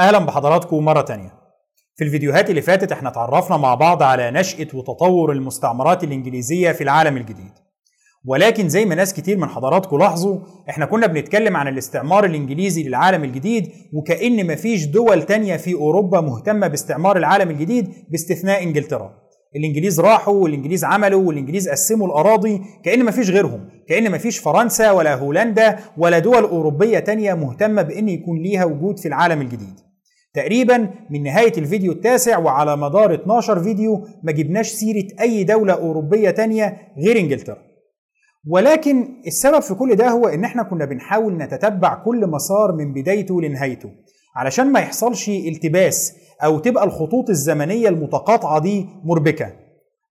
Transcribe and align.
أهلا 0.00 0.18
بحضراتكم 0.18 0.84
مرة 0.84 1.00
تانية. 1.00 1.34
في 1.96 2.04
الفيديوهات 2.04 2.50
اللي 2.50 2.62
فاتت 2.62 2.92
إحنا 2.92 3.08
اتعرفنا 3.08 3.56
مع 3.56 3.74
بعض 3.74 4.02
على 4.02 4.30
نشأة 4.30 4.66
وتطور 4.74 5.32
المستعمرات 5.32 6.04
الإنجليزية 6.04 6.72
في 6.72 6.84
العالم 6.84 7.16
الجديد. 7.16 7.52
ولكن 8.26 8.68
زي 8.68 8.84
ما 8.84 8.94
ناس 8.94 9.14
كتير 9.14 9.36
من 9.38 9.48
حضراتكم 9.48 9.98
لاحظوا 9.98 10.38
إحنا 10.70 10.86
كنا 10.86 11.06
بنتكلم 11.06 11.56
عن 11.56 11.68
الاستعمار 11.68 12.24
الإنجليزي 12.24 12.82
للعالم 12.82 13.24
الجديد 13.24 13.68
وكأن 13.94 14.46
مفيش 14.46 14.84
دول 14.84 15.22
تانية 15.22 15.56
في 15.56 15.74
أوروبا 15.74 16.20
مهتمة 16.20 16.66
باستعمار 16.66 17.16
العالم 17.16 17.50
الجديد 17.50 17.88
باستثناء 18.10 18.62
إنجلترا. 18.62 19.14
الإنجليز 19.56 20.00
راحوا 20.00 20.34
والإنجليز 20.34 20.84
عملوا 20.84 21.22
والإنجليز 21.22 21.68
قسموا 21.68 22.06
الأراضي 22.06 22.60
كأن 22.84 23.04
مفيش 23.04 23.30
غيرهم. 23.30 23.68
كأن 23.88 24.12
مفيش 24.12 24.38
فرنسا 24.38 24.90
ولا 24.90 25.14
هولندا 25.14 25.78
ولا 25.98 26.18
دول 26.18 26.44
أوروبية 26.44 26.98
تانية 26.98 27.34
مهتمة 27.34 27.82
بإن 27.82 28.08
يكون 28.08 28.38
ليها 28.42 28.64
وجود 28.64 28.98
في 28.98 29.08
العالم 29.08 29.40
الجديد. 29.40 29.89
تقريبا 30.34 30.90
من 31.10 31.22
نهاية 31.22 31.52
الفيديو 31.58 31.92
التاسع 31.92 32.38
وعلى 32.38 32.76
مدار 32.76 33.14
12 33.14 33.62
فيديو 33.62 34.06
ما 34.22 34.32
جبناش 34.32 34.68
سيرة 34.68 35.06
أي 35.20 35.44
دولة 35.44 35.72
أوروبية 35.72 36.30
تانية 36.30 36.78
غير 36.98 37.18
إنجلترا. 37.18 37.56
ولكن 38.50 39.08
السبب 39.26 39.60
في 39.60 39.74
كل 39.74 39.96
ده 39.96 40.08
هو 40.08 40.26
إن 40.28 40.44
إحنا 40.44 40.62
كنا 40.62 40.84
بنحاول 40.84 41.36
نتتبع 41.36 41.94
كل 41.94 42.26
مسار 42.26 42.72
من 42.72 42.92
بدايته 42.92 43.42
لنهايته 43.42 43.90
علشان 44.36 44.72
ما 44.72 44.80
يحصلش 44.80 45.28
التباس 45.28 46.12
أو 46.44 46.58
تبقى 46.58 46.84
الخطوط 46.84 47.30
الزمنية 47.30 47.88
المتقاطعة 47.88 48.58
دي 48.60 48.86
مربكة. 49.04 49.52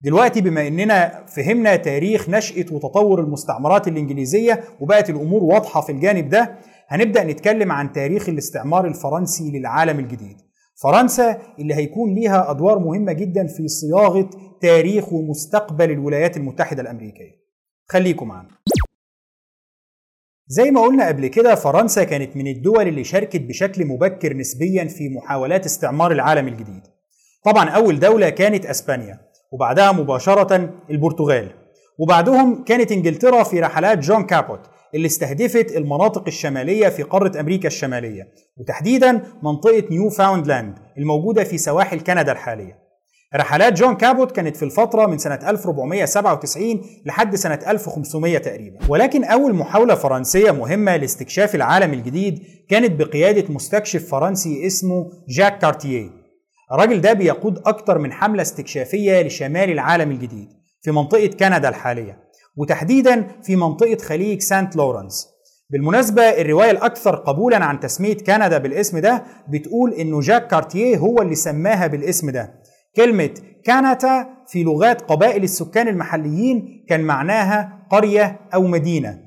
دلوقتي 0.02 0.40
بما 0.40 0.66
إننا 0.68 1.24
فهمنا 1.26 1.76
تاريخ 1.76 2.28
نشأة 2.28 2.64
وتطور 2.72 3.20
المستعمرات 3.20 3.88
الإنجليزية 3.88 4.60
وبقت 4.80 5.10
الأمور 5.10 5.44
واضحة 5.44 5.80
في 5.80 5.92
الجانب 5.92 6.28
ده 6.28 6.54
هنبدأ 6.90 7.24
نتكلم 7.24 7.72
عن 7.72 7.92
تاريخ 7.92 8.28
الاستعمار 8.28 8.86
الفرنسي 8.86 9.50
للعالم 9.50 9.98
الجديد. 9.98 10.36
فرنسا 10.82 11.38
اللي 11.58 11.74
هيكون 11.74 12.14
ليها 12.14 12.50
أدوار 12.50 12.78
مهمة 12.78 13.12
جدا 13.12 13.46
في 13.46 13.68
صياغة 13.68 14.30
تاريخ 14.62 15.12
ومستقبل 15.12 15.90
الولايات 15.90 16.36
المتحدة 16.36 16.82
الأمريكية. 16.82 17.40
خليكم 17.88 18.28
معنا 18.28 18.48
زي 20.46 20.70
ما 20.70 20.80
قلنا 20.80 21.08
قبل 21.08 21.26
كده 21.26 21.54
فرنسا 21.54 22.04
كانت 22.04 22.36
من 22.36 22.46
الدول 22.46 22.88
اللي 22.88 23.04
شاركت 23.04 23.40
بشكل 23.40 23.84
مبكر 23.86 24.36
نسبيا 24.36 24.84
في 24.84 25.08
محاولات 25.08 25.66
استعمار 25.66 26.12
العالم 26.12 26.48
الجديد. 26.48 26.82
طبعا 27.44 27.68
أول 27.68 28.00
دولة 28.00 28.28
كانت 28.30 28.66
أسبانيا 28.66 29.20
وبعدها 29.52 29.92
مباشرة 29.92 30.74
البرتغال. 30.90 31.50
وبعدهم 31.98 32.64
كانت 32.64 32.92
إنجلترا 32.92 33.42
في 33.42 33.60
رحلات 33.60 33.98
جون 33.98 34.26
كابوت 34.26 34.60
اللي 34.94 35.06
استهدفت 35.06 35.76
المناطق 35.76 36.24
الشمالية 36.26 36.88
في 36.88 37.02
قارة 37.02 37.40
أمريكا 37.40 37.66
الشمالية 37.68 38.28
وتحديدا 38.56 39.22
منطقة 39.42 39.84
نيو 39.90 40.10
فاوندلاند 40.10 40.78
الموجودة 40.98 41.44
في 41.44 41.58
سواحل 41.58 42.00
كندا 42.00 42.32
الحالية. 42.32 42.78
رحلات 43.36 43.72
جون 43.72 43.94
كابوت 43.94 44.32
كانت 44.32 44.56
في 44.56 44.64
الفترة 44.64 45.06
من 45.06 45.18
سنة 45.18 45.50
1497 45.50 46.82
لحد 47.06 47.36
سنة 47.36 47.58
1500 47.66 48.38
تقريبا. 48.38 48.78
ولكن 48.88 49.24
أول 49.24 49.54
محاولة 49.54 49.94
فرنسية 49.94 50.50
مهمة 50.50 50.96
لاستكشاف 50.96 51.54
العالم 51.54 51.92
الجديد 51.92 52.42
كانت 52.68 53.02
بقيادة 53.02 53.54
مستكشف 53.54 54.08
فرنسي 54.10 54.66
اسمه 54.66 55.10
جاك 55.28 55.58
كارتيه 55.58 56.10
الراجل 56.72 57.00
ده 57.00 57.12
بيقود 57.12 57.58
أكتر 57.66 57.98
من 57.98 58.12
حملة 58.12 58.42
استكشافية 58.42 59.22
لشمال 59.22 59.70
العالم 59.70 60.10
الجديد 60.10 60.48
في 60.82 60.90
منطقة 60.90 61.26
كندا 61.26 61.68
الحالية. 61.68 62.18
وتحديدا 62.56 63.26
في 63.42 63.56
منطقة 63.56 63.96
خليج 63.96 64.40
سانت 64.40 64.76
لورنس. 64.76 65.26
بالمناسبة 65.70 66.22
الرواية 66.22 66.70
الأكثر 66.70 67.16
قبولا 67.16 67.64
عن 67.64 67.80
تسمية 67.80 68.14
كندا 68.16 68.58
بالاسم 68.58 68.98
ده 68.98 69.22
بتقول 69.48 69.92
إنه 69.94 70.20
جاك 70.20 70.46
كارتيه 70.46 70.96
هو 70.96 71.22
اللي 71.22 71.34
سماها 71.34 71.86
بالاسم 71.86 72.30
ده. 72.30 72.54
كلمة 72.96 73.30
كانتا 73.64 74.26
في 74.48 74.62
لغات 74.62 75.02
قبائل 75.02 75.42
السكان 75.44 75.88
المحليين 75.88 76.84
كان 76.88 77.00
معناها 77.00 77.86
قرية 77.90 78.40
أو 78.54 78.62
مدينة. 78.62 79.18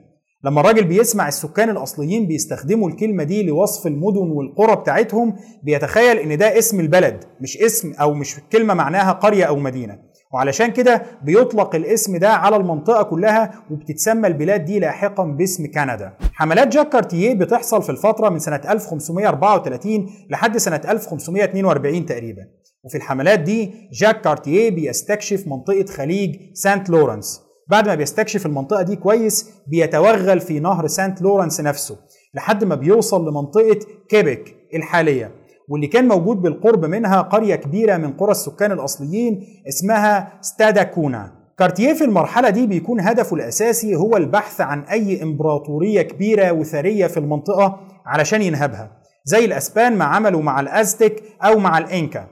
لما 0.46 0.62
الراجل 0.62 0.84
بيسمع 0.84 1.28
السكان 1.28 1.70
الأصليين 1.70 2.28
بيستخدموا 2.28 2.90
الكلمة 2.90 3.24
دي 3.24 3.44
لوصف 3.44 3.88
المدن 3.88 4.32
والقرى 4.32 4.76
بتاعتهم 4.76 5.36
بيتخيل 5.64 6.18
إن 6.18 6.38
ده 6.38 6.58
اسم 6.58 6.80
البلد 6.80 7.24
مش 7.42 7.58
اسم 7.58 7.94
أو 7.94 8.14
مش 8.14 8.36
كلمة 8.52 8.74
معناها 8.74 9.12
قرية 9.12 9.44
أو 9.46 9.56
مدينة. 9.56 10.00
وعلشان 10.34 10.72
كده 10.72 11.04
بيطلق 11.24 11.76
الاسم 11.76 12.18
ده 12.18 12.30
على 12.34 12.56
المنطقة 12.56 13.04
كلها 13.04 13.52
وبتتسمى 13.72 14.28
البلاد 14.28 14.66
دي 14.66 14.80
لاحقا 14.80 15.24
باسم 15.24 15.72
كندا. 15.72 16.14
حملات 16.34 16.68
جاك 16.68 16.90
كارتيه 16.90 17.34
بتحصل 17.34 17.84
في 17.84 17.90
الفترة 17.90 18.30
من 18.30 18.40
سنة 18.40 18.62
1534 18.70 20.10
لحد 20.30 20.58
سنة 20.58 20.82
1542 20.88 22.06
تقريبا. 22.06 22.42
وفي 22.84 22.98
الحملات 22.98 23.40
دي 23.40 23.72
جاك 23.92 24.22
كارتيه 24.22 24.70
بيستكشف 24.70 25.48
منطقة 25.48 25.86
خليج 25.86 26.36
سانت 26.54 26.90
لورنس. 26.90 27.42
بعد 27.68 27.88
ما 27.88 27.96
بيستكشف 27.96 28.46
المنطقة 28.46 28.82
دي 28.82 28.96
كويس 28.96 29.50
بيتوغل 29.68 30.40
في 30.40 30.60
نهر 30.60 30.88
سانت 30.88 31.22
لورنس 31.22 31.62
نفسه 31.62 31.98
لحد 32.34 32.64
ما 32.64 32.76
بيوصل 32.76 33.30
لمنطقة 33.30 33.80
كيبك 34.10 34.56
الحالية. 34.74 35.32
واللي 35.70 35.88
كان 35.88 36.08
موجود 36.08 36.42
بالقرب 36.42 36.86
منها 36.86 37.22
قرية 37.22 37.56
كبيرة 37.56 37.98
من 37.98 38.14
قرى 38.14 38.32
السكان 38.32 38.72
الأصليين 38.72 39.44
اسمها 39.68 40.34
ستادا 40.42 40.84
كونا. 40.84 41.32
كارتيه 41.60 41.94
في 41.94 42.04
المرحلة 42.04 42.50
دي 42.50 42.68
بيكون 42.68 43.00
هدفه 43.00 43.36
الأساسي 43.36 43.96
هو 43.96 44.18
البحث 44.18 44.62
عن 44.62 44.80
أي 44.82 45.24
إمبراطورية 45.24 46.02
كبيرة 46.02 46.52
وثرية 46.52 47.08
في 47.08 47.18
المنطقة 47.18 47.80
علشان 48.06 48.42
ينهبها 48.42 48.92
زي 49.26 49.46
الأسبان 49.46 49.98
ما 49.98 50.06
عملوا 50.06 50.42
مع 50.42 50.60
الأزتك 50.60 51.24
أو 51.42 51.60
مع 51.60 51.78
الإنكا. 51.78 52.28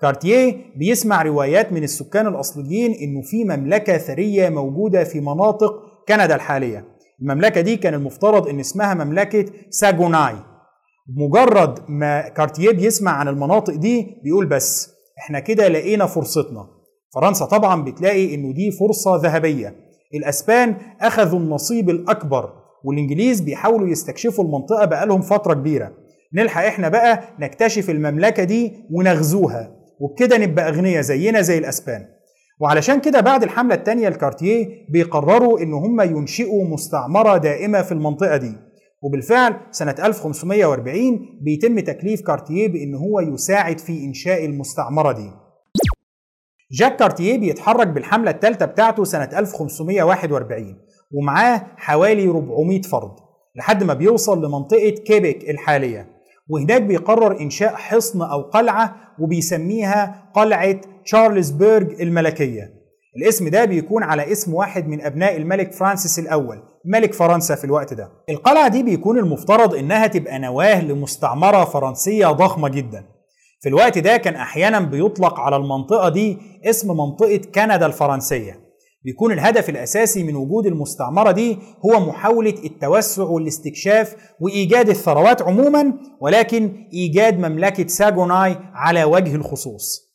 كارتيه 0.00 0.56
بيسمع 0.76 1.22
روايات 1.22 1.72
من 1.72 1.82
السكان 1.82 2.26
الأصليين 2.26 2.92
إنه 2.92 3.22
في 3.22 3.44
مملكة 3.44 3.98
ثرية 3.98 4.48
موجودة 4.48 5.04
في 5.04 5.20
مناطق 5.20 5.72
كندا 6.08 6.34
الحالية. 6.34 6.84
المملكة 7.22 7.60
دي 7.60 7.76
كان 7.76 7.94
المفترض 7.94 8.48
إن 8.48 8.60
اسمها 8.60 8.94
مملكة 8.94 9.44
ساجوناي. 9.70 10.34
مجرد 11.16 11.78
ما 11.88 12.28
كارتيه 12.28 12.70
بيسمع 12.70 13.10
عن 13.12 13.28
المناطق 13.28 13.74
دي 13.74 14.06
بيقول 14.24 14.46
بس 14.46 14.90
إحنا 15.18 15.40
كده 15.40 15.68
لقينا 15.68 16.06
فرصتنا. 16.06 16.66
فرنسا 17.14 17.44
طبعا 17.44 17.82
بتلاقي 17.84 18.34
إنه 18.34 18.52
دي 18.52 18.70
فرصة 18.70 19.16
ذهبية. 19.16 19.74
الأسبان 20.14 20.76
أخذوا 21.00 21.38
النصيب 21.38 21.90
الأكبر 21.90 22.52
والإنجليز 22.84 23.40
بيحاولوا 23.40 23.88
يستكشفوا 23.88 24.44
المنطقة 24.44 24.84
بقالهم 24.84 25.20
فترة 25.20 25.54
كبيرة. 25.54 25.92
نلحق 26.34 26.64
إحنا 26.64 26.88
بقى 26.88 27.22
نكتشف 27.40 27.90
المملكة 27.90 28.44
دي 28.44 28.72
ونغزوها 28.90 29.76
وبكده 30.00 30.38
نبقى 30.38 30.68
أغنياء 30.68 31.02
زينا 31.02 31.40
زي 31.40 31.58
الأسبان. 31.58 32.06
وعلشان 32.60 33.00
كده 33.00 33.20
بعد 33.20 33.42
الحملة 33.42 33.74
الثانية 33.74 34.08
الكارتيه 34.08 34.66
بيقرروا 34.88 35.60
إن 35.60 35.72
هم 35.72 36.00
ينشئوا 36.00 36.64
مستعمرة 36.64 37.36
دائمة 37.36 37.82
في 37.82 37.92
المنطقة 37.92 38.36
دي. 38.36 38.52
وبالفعل 39.02 39.56
سنة 39.70 39.94
1540 40.04 41.38
بيتم 41.40 41.80
تكليف 41.80 42.20
كارتيه 42.20 42.68
بأن 42.68 42.94
هو 42.94 43.20
يساعد 43.20 43.78
في 43.78 44.04
إنشاء 44.04 44.44
المستعمرة 44.44 45.12
دي. 45.12 45.30
جاك 46.72 46.96
كارتيه 46.96 47.38
بيتحرك 47.38 47.86
بالحملة 47.86 48.30
الثالثة 48.30 48.66
بتاعته 48.66 49.04
سنة 49.04 49.38
1541 49.38 50.76
ومعاه 51.12 51.66
حوالي 51.76 52.28
400 52.28 52.82
فرد 52.82 53.10
لحد 53.56 53.84
ما 53.84 53.94
بيوصل 53.94 54.44
لمنطقة 54.44 54.90
كيبك 54.90 55.50
الحالية. 55.50 56.20
وهناك 56.48 56.82
بيقرر 56.82 57.40
إنشاء 57.40 57.74
حصن 57.74 58.22
أو 58.22 58.42
قلعة 58.42 58.96
وبيسميها 59.18 60.30
قلعة 60.34 60.80
تشارلزبرج 61.04 62.00
الملكية. 62.02 62.79
الاسم 63.16 63.48
ده 63.48 63.64
بيكون 63.64 64.02
على 64.02 64.32
اسم 64.32 64.54
واحد 64.54 64.88
من 64.88 65.00
أبناء 65.00 65.36
الملك 65.36 65.72
فرانسيس 65.72 66.18
الأول 66.18 66.62
ملك 66.84 67.14
فرنسا 67.14 67.54
في 67.54 67.64
الوقت 67.64 67.94
ده. 67.94 68.10
القلعة 68.30 68.68
دي 68.68 68.82
بيكون 68.82 69.18
المفترض 69.18 69.74
إنها 69.74 70.06
تبقى 70.06 70.38
نواة 70.38 70.84
لمستعمرة 70.84 71.64
فرنسية 71.64 72.26
ضخمة 72.26 72.68
جدا. 72.68 73.04
في 73.60 73.68
الوقت 73.68 73.98
ده 73.98 74.16
كان 74.16 74.34
أحيانا 74.34 74.80
بيطلق 74.80 75.40
على 75.40 75.56
المنطقة 75.56 76.08
دي 76.08 76.38
اسم 76.64 76.96
منطقة 76.96 77.40
كندا 77.54 77.86
الفرنسية. 77.86 78.60
بيكون 79.04 79.32
الهدف 79.32 79.68
الأساسي 79.68 80.22
من 80.22 80.36
وجود 80.36 80.66
المستعمرة 80.66 81.30
دي 81.30 81.58
هو 81.86 82.00
محاولة 82.00 82.54
التوسع 82.64 83.22
والاستكشاف 83.22 84.16
وإيجاد 84.40 84.88
الثروات 84.88 85.42
عموما 85.42 85.92
ولكن 86.20 86.86
إيجاد 86.92 87.38
مملكة 87.38 87.86
ساجوناي 87.86 88.56
على 88.74 89.04
وجه 89.04 89.34
الخصوص. 89.34 90.09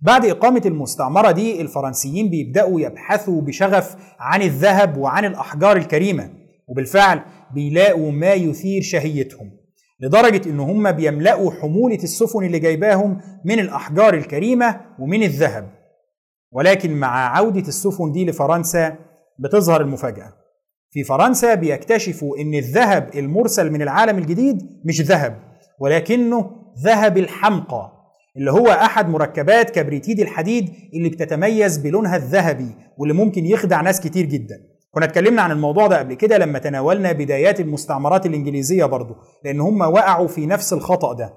بعد 0.00 0.26
إقامة 0.26 0.62
المستعمرة 0.66 1.30
دي 1.30 1.60
الفرنسيين 1.60 2.30
بيبدأوا 2.30 2.80
يبحثوا 2.80 3.40
بشغف 3.40 3.96
عن 4.20 4.42
الذهب 4.42 4.96
وعن 4.96 5.24
الأحجار 5.24 5.76
الكريمة 5.76 6.30
وبالفعل 6.68 7.20
بيلاقوا 7.54 8.10
ما 8.10 8.32
يثير 8.32 8.82
شهيتهم 8.82 9.50
لدرجة 10.00 10.50
إن 10.50 10.60
هم 10.60 10.92
بيملأوا 10.92 11.50
حمولة 11.50 11.96
السفن 12.02 12.44
اللي 12.44 12.58
جايباهم 12.58 13.20
من 13.44 13.58
الأحجار 13.58 14.14
الكريمة 14.14 14.80
ومن 14.98 15.22
الذهب. 15.22 15.70
ولكن 16.52 16.92
مع 16.94 17.36
عودة 17.36 17.68
السفن 17.68 18.12
دي 18.12 18.24
لفرنسا 18.26 18.96
بتظهر 19.38 19.80
المفاجأة. 19.80 20.32
في 20.90 21.04
فرنسا 21.04 21.54
بيكتشفوا 21.54 22.38
إن 22.38 22.54
الذهب 22.54 23.10
المرسل 23.14 23.70
من 23.72 23.82
العالم 23.82 24.18
الجديد 24.18 24.80
مش 24.84 25.00
ذهب 25.00 25.38
ولكنه 25.80 26.50
ذهب 26.84 27.18
الحمقى. 27.18 27.97
اللي 28.36 28.52
هو 28.52 28.68
أحد 28.68 29.08
مركبات 29.08 29.70
كبريتيد 29.70 30.20
الحديد 30.20 30.70
اللي 30.94 31.08
بتتميز 31.08 31.78
بلونها 31.78 32.16
الذهبي 32.16 32.74
واللي 32.98 33.14
ممكن 33.14 33.46
يخدع 33.46 33.80
ناس 33.80 34.00
كتير 34.00 34.24
جدا. 34.26 34.54
كنا 34.90 35.04
اتكلمنا 35.04 35.42
عن 35.42 35.50
الموضوع 35.50 35.86
ده 35.86 35.98
قبل 35.98 36.14
كده 36.14 36.38
لما 36.38 36.58
تناولنا 36.58 37.12
بدايات 37.12 37.60
المستعمرات 37.60 38.26
الإنجليزية 38.26 38.84
برضو 38.84 39.14
لأن 39.44 39.60
هم 39.60 39.80
وقعوا 39.80 40.28
في 40.28 40.46
نفس 40.46 40.72
الخطأ 40.72 41.12
ده. 41.12 41.34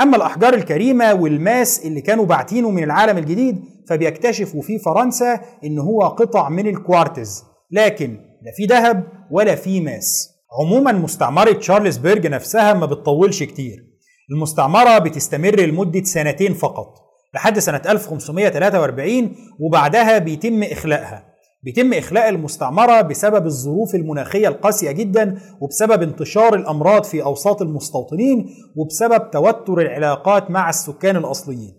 أما 0.00 0.16
الأحجار 0.16 0.54
الكريمة 0.54 1.14
والماس 1.14 1.86
اللي 1.86 2.00
كانوا 2.00 2.26
باعتينه 2.26 2.70
من 2.70 2.84
العالم 2.84 3.18
الجديد 3.18 3.60
فبيكتشفوا 3.88 4.62
في 4.62 4.78
فرنسا 4.78 5.40
إن 5.64 5.78
هو 5.78 6.02
قطع 6.02 6.48
من 6.48 6.66
الكوارتز. 6.66 7.44
لكن 7.70 8.10
لا 8.42 8.52
في 8.56 8.64
ذهب 8.64 9.04
ولا 9.30 9.54
في 9.54 9.80
ماس. 9.80 10.28
عموما 10.60 10.92
مستعمرة 10.92 11.52
تشارلزبرج 11.52 12.26
نفسها 12.26 12.72
ما 12.74 12.86
بتطولش 12.86 13.42
كتير. 13.42 13.95
المستعمرة 14.30 14.98
بتستمر 14.98 15.60
لمدة 15.60 16.02
سنتين 16.04 16.54
فقط 16.54 16.94
لحد 17.34 17.58
سنة 17.58 17.82
1543 17.88 19.36
وبعدها 19.60 20.18
بيتم 20.18 20.62
إخلاءها 20.62 21.26
بيتم 21.62 21.92
إخلاء 21.92 22.28
المستعمرة 22.28 23.00
بسبب 23.00 23.46
الظروف 23.46 23.94
المناخية 23.94 24.48
القاسية 24.48 24.90
جدا 24.90 25.38
وبسبب 25.60 26.02
انتشار 26.02 26.54
الأمراض 26.54 27.04
في 27.04 27.22
أوساط 27.22 27.62
المستوطنين 27.62 28.46
وبسبب 28.76 29.30
توتر 29.30 29.80
العلاقات 29.80 30.50
مع 30.50 30.68
السكان 30.68 31.16
الأصليين. 31.16 31.74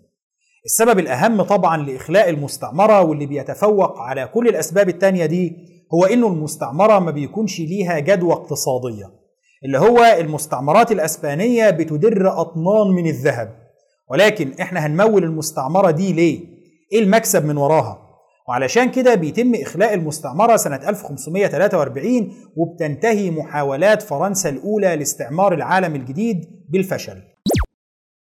السبب 0.64 0.98
الأهم 0.98 1.42
طبعا 1.42 1.76
لإخلاء 1.76 2.30
المستعمرة 2.30 3.02
واللي 3.02 3.26
بيتفوق 3.26 3.98
على 3.98 4.26
كل 4.34 4.48
الأسباب 4.48 4.88
التانية 4.88 5.26
دي 5.26 5.56
هو 5.94 6.04
إنه 6.04 6.26
المستعمرة 6.26 6.98
ما 6.98 7.10
بيكونش 7.10 7.60
ليها 7.60 7.98
جدوى 7.98 8.32
اقتصادية. 8.32 9.10
اللي 9.64 9.78
هو 9.78 10.16
المستعمرات 10.20 10.92
الأسبانية 10.92 11.70
بتدر 11.70 12.40
أطنان 12.40 12.86
من 12.94 13.06
الذهب. 13.06 13.58
ولكن 14.10 14.52
إحنا 14.60 14.86
هنمول 14.86 15.24
المستعمرة 15.24 15.90
دي 15.90 16.12
ليه؟ 16.12 16.40
إيه 16.92 16.98
المكسب 17.00 17.44
من 17.44 17.56
وراها؟ 17.56 18.04
وعلشان 18.48 18.90
كده 18.90 19.14
بيتم 19.14 19.54
إخلاء 19.54 19.94
المستعمرة 19.94 20.56
سنة 20.56 20.88
1543 20.88 22.32
وبتنتهي 22.56 23.30
محاولات 23.30 24.02
فرنسا 24.02 24.48
الأولى 24.48 24.96
لاستعمار 24.96 25.54
العالم 25.54 25.94
الجديد 25.94 26.44
بالفشل. 26.68 27.22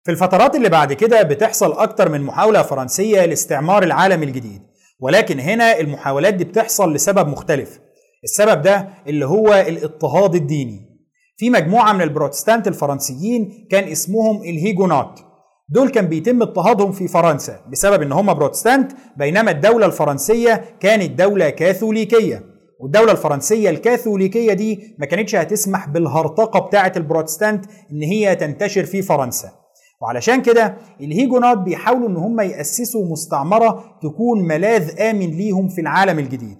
في 0.05 0.11
الفترات 0.11 0.55
اللي 0.55 0.69
بعد 0.69 0.93
كده 0.93 1.21
بتحصل 1.23 1.71
أكتر 1.73 2.09
من 2.09 2.21
محاولة 2.21 2.61
فرنسية 2.61 3.25
لاستعمار 3.25 3.83
العالم 3.83 4.23
الجديد. 4.23 4.61
ولكن 4.99 5.39
هنا 5.39 5.79
المحاولات 5.79 6.33
دي 6.33 6.43
بتحصل 6.43 6.93
لسبب 6.93 7.27
مختلف. 7.27 7.79
السبب 8.23 8.61
ده 8.61 8.89
اللي 9.07 9.25
هو 9.25 9.53
الاضطهاد 9.53 10.35
الديني. 10.35 10.92
في 11.37 11.49
مجموعة 11.49 11.93
من 11.93 12.01
البروتستانت 12.01 12.67
الفرنسيين 12.67 13.67
كان 13.71 13.83
اسمهم 13.83 14.41
الهيجونات. 14.41 15.19
دول 15.69 15.89
كان 15.89 16.07
بيتم 16.07 16.41
اضطهادهم 16.41 16.91
في 16.91 17.07
فرنسا 17.07 17.59
بسبب 17.71 18.01
إن 18.01 18.11
هم 18.11 18.33
بروتستانت 18.33 18.91
بينما 19.17 19.51
الدولة 19.51 19.85
الفرنسية 19.85 20.63
كانت 20.79 21.19
دولة 21.19 21.49
كاثوليكية. 21.49 22.43
والدولة 22.79 23.11
الفرنسية 23.11 23.69
الكاثوليكية 23.69 24.53
دي 24.53 24.95
ما 24.99 25.05
كانتش 25.05 25.35
هتسمح 25.35 25.87
بالهرطقة 25.89 26.59
بتاعة 26.59 26.93
البروتستانت 26.97 27.65
إن 27.91 28.03
هي 28.03 28.35
تنتشر 28.35 28.85
في 28.85 29.01
فرنسا. 29.01 29.51
وعلشان 30.01 30.41
كده 30.41 30.77
الهيجونات 31.01 31.57
بيحاولوا 31.57 32.09
إن 32.09 32.15
هم 32.15 32.39
يأسسوا 32.41 33.11
مستعمرة 33.11 33.83
تكون 34.01 34.47
ملاذ 34.47 35.01
آمن 35.01 35.27
ليهم 35.29 35.67
في 35.67 35.81
العالم 35.81 36.19
الجديد. 36.19 36.57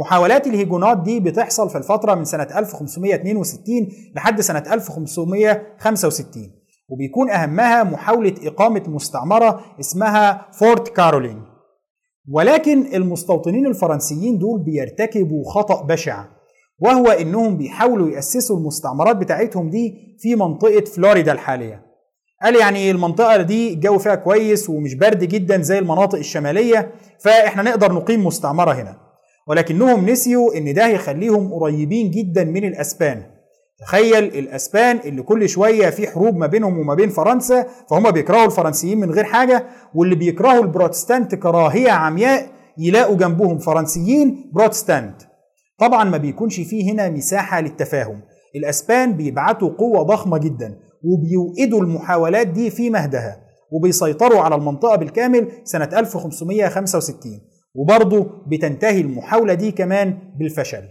محاولات 0.00 0.46
الهيجونات 0.46 0.98
دي 1.02 1.20
بتحصل 1.20 1.70
في 1.70 1.78
الفترة 1.78 2.14
من 2.14 2.24
سنة 2.24 2.42
1562 2.58 3.88
لحد 4.16 4.40
سنة 4.40 4.64
1565 4.72 6.50
وبيكون 6.88 7.30
أهمها 7.30 7.82
محاولة 7.82 8.34
إقامة 8.42 8.82
مستعمرة 8.86 9.60
اسمها 9.80 10.46
فورت 10.52 10.88
كارولين. 10.88 11.42
ولكن 12.32 12.94
المستوطنين 12.94 13.66
الفرنسيين 13.66 14.38
دول 14.38 14.60
بيرتكبوا 14.62 15.44
خطأ 15.50 15.82
بشع 15.82 16.24
وهو 16.78 17.06
إنهم 17.08 17.56
بيحاولوا 17.56 18.10
يأسسوا 18.10 18.56
المستعمرات 18.56 19.16
بتاعتهم 19.16 19.70
دي 19.70 19.94
في 20.18 20.34
منطقة 20.34 20.80
فلوريدا 20.84 21.32
الحالية. 21.32 21.82
قال 22.42 22.56
يعني 22.56 22.90
المنطقة 22.90 23.42
دي 23.42 23.72
الجو 23.74 23.98
فيها 23.98 24.14
كويس 24.14 24.70
ومش 24.70 24.94
برد 24.94 25.24
جدا 25.24 25.62
زي 25.62 25.78
المناطق 25.78 26.18
الشمالية 26.18 26.92
فإحنا 27.24 27.62
نقدر 27.62 27.92
نقيم 27.92 28.26
مستعمرة 28.26 28.72
هنا. 28.72 29.09
ولكنهم 29.50 30.10
نسيوا 30.10 30.56
إن 30.58 30.74
ده 30.74 30.86
هيخليهم 30.86 31.52
قريبين 31.54 32.10
جدا 32.10 32.44
من 32.44 32.64
الأسبان. 32.64 33.22
تخيل 33.80 34.24
الأسبان 34.24 35.00
اللي 35.04 35.22
كل 35.22 35.48
شوية 35.48 35.90
في 35.90 36.06
حروب 36.06 36.36
ما 36.36 36.46
بينهم 36.46 36.78
وما 36.78 36.94
بين 36.94 37.08
فرنسا 37.08 37.66
فهم 37.90 38.10
بيكرهوا 38.10 38.46
الفرنسيين 38.46 39.00
من 39.00 39.10
غير 39.10 39.24
حاجة 39.24 39.66
واللي 39.94 40.14
بيكرهوا 40.14 40.62
البروتستانت 40.62 41.34
كراهية 41.34 41.90
عمياء 41.90 42.46
يلاقوا 42.78 43.16
جنبهم 43.16 43.58
فرنسيين 43.58 44.50
بروتستانت. 44.54 45.16
طبعا 45.78 46.04
ما 46.04 46.16
بيكونش 46.16 46.60
فيه 46.60 46.92
هنا 46.92 47.08
مساحة 47.10 47.60
للتفاهم. 47.60 48.20
الأسبان 48.56 49.12
بيبعتوا 49.12 49.68
قوة 49.68 50.02
ضخمة 50.02 50.38
جدا 50.38 50.78
وبيوئدوا 51.04 51.80
المحاولات 51.80 52.46
دي 52.46 52.70
في 52.70 52.90
مهدها 52.90 53.40
وبيسيطروا 53.72 54.40
على 54.40 54.54
المنطقة 54.54 54.96
بالكامل 54.96 55.48
سنة 55.64 55.88
1565 55.92 57.40
وبرضه 57.74 58.44
بتنتهي 58.46 59.00
المحاولة 59.00 59.54
دي 59.54 59.72
كمان 59.72 60.18
بالفشل. 60.38 60.82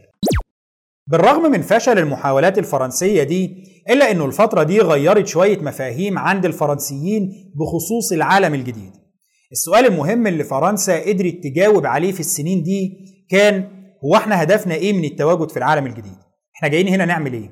بالرغم 1.07 1.51
من 1.51 1.61
فشل 1.61 1.97
المحاولات 1.99 2.57
الفرنسية 2.57 3.23
دي 3.23 3.63
إلا 3.89 4.11
أنه 4.11 4.25
الفترة 4.25 4.63
دي 4.63 4.79
غيرت 4.79 5.27
شوية 5.27 5.59
مفاهيم 5.59 6.17
عند 6.17 6.45
الفرنسيين 6.45 7.51
بخصوص 7.55 8.11
العالم 8.11 8.53
الجديد. 8.53 8.91
السؤال 9.51 9.85
المهم 9.85 10.27
اللي 10.27 10.43
فرنسا 10.43 10.99
قدرت 10.99 11.35
تجاوب 11.43 11.85
عليه 11.85 12.11
في 12.11 12.19
السنين 12.19 12.63
دي 12.63 12.97
كان 13.29 13.67
هو 14.05 14.15
إحنا 14.15 14.43
هدفنا 14.43 14.75
إيه 14.75 14.93
من 14.93 15.03
التواجد 15.03 15.51
في 15.51 15.57
العالم 15.57 15.85
الجديد؟ 15.85 16.17
إحنا 16.55 16.67
جايين 16.67 16.87
هنا 16.87 17.05
نعمل 17.05 17.33
إيه؟ 17.33 17.49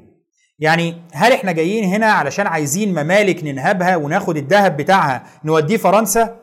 يعني 0.59 0.95
هل 1.13 1.31
إحنا 1.31 1.51
جايين 1.51 1.83
هنا 1.83 2.06
علشان 2.06 2.47
عايزين 2.47 2.91
ممالك 2.91 3.44
ننهبها 3.44 3.95
وناخد 3.95 4.38
الذهب 4.38 4.77
بتاعها 4.77 5.24
نوديه 5.45 5.77
فرنسا؟ 5.77 6.39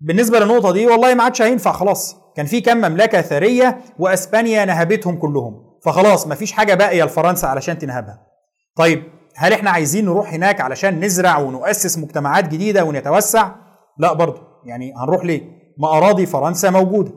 بالنسبة 0.00 0.38
للنقطة 0.38 0.72
دي 0.72 0.86
والله 0.86 1.14
ما 1.14 1.22
عادش 1.24 1.42
هينفع 1.42 1.72
خلاص. 1.72 2.16
كان 2.36 2.46
في 2.46 2.60
كام 2.60 2.76
مملكة 2.78 3.20
ثرية 3.20 3.78
وأسبانيا 3.98 4.64
نهبتهم 4.64 5.16
كلهم. 5.16 5.66
فخلاص 5.84 6.26
مفيش 6.26 6.52
حاجة 6.52 6.74
باقية 6.74 7.04
لفرنسا 7.04 7.46
علشان 7.46 7.78
تنهبها. 7.78 8.26
طيب 8.76 9.02
هل 9.36 9.52
إحنا 9.52 9.70
عايزين 9.70 10.04
نروح 10.04 10.34
هناك 10.34 10.60
علشان 10.60 11.04
نزرع 11.04 11.38
ونؤسس 11.38 11.98
مجتمعات 11.98 12.48
جديدة 12.48 12.84
ونتوسع؟ 12.84 13.50
لا 13.98 14.12
برضه. 14.12 14.40
يعني 14.66 14.94
هنروح 14.96 15.24
ليه؟ 15.24 15.42
ما 15.78 15.88
أراضي 15.98 16.26
فرنسا 16.26 16.70
موجودة. 16.70 17.12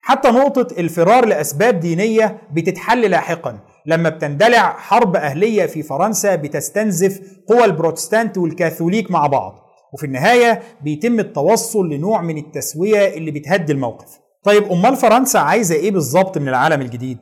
حتى 0.00 0.28
نقطة 0.30 0.80
الفرار 0.80 1.24
لأسباب 1.24 1.80
دينية 1.80 2.40
بتتحل 2.52 3.00
لاحقا. 3.00 3.58
لما 3.86 4.08
بتندلع 4.08 4.72
حرب 4.78 5.16
أهلية 5.16 5.66
في 5.66 5.82
فرنسا 5.82 6.34
بتستنزف 6.34 7.20
قوى 7.48 7.64
البروتستانت 7.64 8.38
والكاثوليك 8.38 9.10
مع 9.10 9.26
بعض. 9.26 9.61
وفي 9.92 10.06
النهاية 10.06 10.62
بيتم 10.84 11.20
التوصل 11.20 11.88
لنوع 11.88 12.22
من 12.22 12.38
التسوية 12.38 13.14
اللي 13.14 13.30
بتهدي 13.30 13.72
الموقف. 13.72 14.18
طيب 14.44 14.72
أمال 14.72 14.96
فرنسا 14.96 15.38
عايزة 15.38 15.74
إيه 15.74 15.90
بالظبط 15.90 16.38
من 16.38 16.48
العالم 16.48 16.80
الجديد؟ 16.80 17.18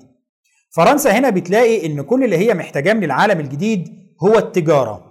فرنسا 0.77 1.11
هنا 1.11 1.31
بتلاقي 1.31 1.87
إن 1.87 2.03
كل 2.03 2.25
اللي 2.25 2.37
هي 2.37 2.55
محتاجاه 2.55 2.93
من 2.93 3.05
العالم 3.05 3.41
الجديد 3.41 3.89
هو 4.23 4.39
التجارة. 4.39 5.05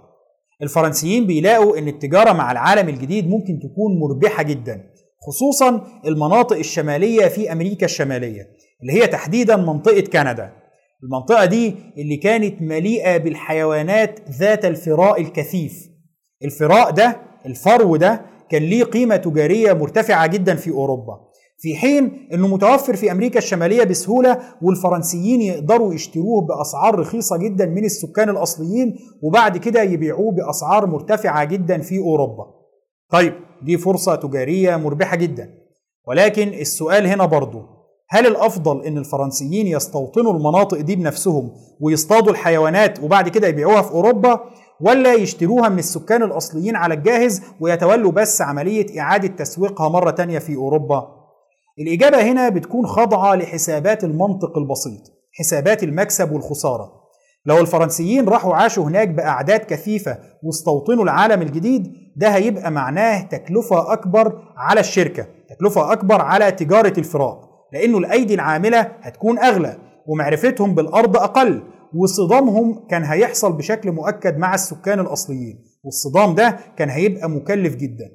الفرنسيين 0.62 1.26
بيلاقوا 1.26 1.78
إن 1.78 1.88
التجارة 1.88 2.32
مع 2.32 2.52
العالم 2.52 2.88
الجديد 2.88 3.28
ممكن 3.28 3.58
تكون 3.58 3.98
مربحة 4.00 4.42
جدا 4.42 4.90
خصوصا 5.26 5.86
المناطق 6.06 6.56
الشمالية 6.56 7.26
في 7.28 7.52
أمريكا 7.52 7.86
الشمالية 7.86 8.48
اللي 8.82 8.92
هي 8.92 9.06
تحديدا 9.06 9.56
منطقة 9.56 10.00
كندا. 10.00 10.52
المنطقة 11.02 11.44
دي 11.44 11.74
اللي 11.98 12.16
كانت 12.16 12.62
مليئة 12.62 13.16
بالحيوانات 13.16 14.20
ذات 14.30 14.64
الفراء 14.64 15.20
الكثيف. 15.20 15.72
الفراء 16.44 16.90
ده 16.90 17.29
الفرو 17.46 17.96
ده 17.96 18.22
كان 18.50 18.62
ليه 18.62 18.84
قيمة 18.84 19.16
تجارية 19.16 19.72
مرتفعة 19.72 20.26
جدا 20.26 20.54
في 20.54 20.70
أوروبا 20.70 21.30
في 21.62 21.74
حين 21.76 22.28
إنه 22.32 22.48
متوفر 22.48 22.96
في 22.96 23.12
أمريكا 23.12 23.38
الشمالية 23.38 23.84
بسهولة 23.84 24.38
والفرنسيين 24.62 25.40
يقدروا 25.40 25.94
يشتروه 25.94 26.46
بأسعار 26.46 26.98
رخيصة 26.98 27.36
جدا 27.36 27.66
من 27.66 27.84
السكان 27.84 28.28
الأصليين 28.28 28.96
وبعد 29.22 29.56
كده 29.56 29.82
يبيعوه 29.82 30.32
بأسعار 30.32 30.86
مرتفعة 30.86 31.44
جدا 31.44 31.78
في 31.80 31.98
أوروبا. 31.98 32.44
طيب 33.10 33.32
دي 33.62 33.78
فرصة 33.78 34.14
تجارية 34.14 34.76
مربحة 34.76 35.16
جدا. 35.16 35.50
ولكن 36.08 36.48
السؤال 36.48 37.06
هنا 37.06 37.26
برضه 37.26 37.66
هل 38.10 38.26
الأفضل 38.26 38.84
إن 38.84 38.98
الفرنسيين 38.98 39.66
يستوطنوا 39.66 40.32
المناطق 40.32 40.80
دي 40.80 40.96
بنفسهم 40.96 41.50
ويصطادوا 41.80 42.30
الحيوانات 42.32 43.02
وبعد 43.02 43.28
كده 43.28 43.48
يبيعوها 43.48 43.82
في 43.82 43.90
أوروبا 43.90 44.40
ولا 44.80 45.14
يشتروها 45.14 45.68
من 45.68 45.78
السكان 45.78 46.22
الأصليين 46.22 46.76
على 46.76 46.94
الجاهز 46.94 47.42
ويتولوا 47.60 48.12
بس 48.12 48.42
عملية 48.42 49.00
إعادة 49.00 49.28
تسويقها 49.28 49.88
مرة 49.88 50.10
تانية 50.10 50.38
في 50.38 50.56
أوروبا؟ 50.56 51.08
الإجابة 51.78 52.22
هنا 52.22 52.48
بتكون 52.48 52.86
خاضعة 52.86 53.34
لحسابات 53.34 54.04
المنطق 54.04 54.58
البسيط 54.58 55.00
حسابات 55.32 55.82
المكسب 55.82 56.32
والخسارة 56.32 56.92
لو 57.46 57.58
الفرنسيين 57.60 58.28
راحوا 58.28 58.54
عاشوا 58.54 58.84
هناك 58.84 59.08
بأعداد 59.08 59.60
كثيفة 59.60 60.18
واستوطنوا 60.42 61.04
العالم 61.04 61.42
الجديد 61.42 61.92
ده 62.16 62.28
هيبقى 62.28 62.70
معناه 62.70 63.22
تكلفة 63.22 63.92
أكبر 63.92 64.42
على 64.56 64.80
الشركة 64.80 65.26
تكلفة 65.50 65.92
أكبر 65.92 66.20
على 66.20 66.52
تجارة 66.52 66.92
الفراء 66.98 67.40
لأنه 67.72 67.98
الأيدي 67.98 68.34
العاملة 68.34 68.80
هتكون 68.80 69.38
أغلى 69.38 69.76
ومعرفتهم 70.06 70.74
بالأرض 70.74 71.16
أقل 71.16 71.62
وصدامهم 71.94 72.86
كان 72.90 73.02
هيحصل 73.04 73.52
بشكل 73.52 73.92
مؤكد 73.92 74.38
مع 74.38 74.54
السكان 74.54 75.00
الأصليين 75.00 75.58
والصدام 75.84 76.34
ده 76.34 76.56
كان 76.76 76.88
هيبقى 76.90 77.30
مكلف 77.30 77.74
جدا. 77.76 78.10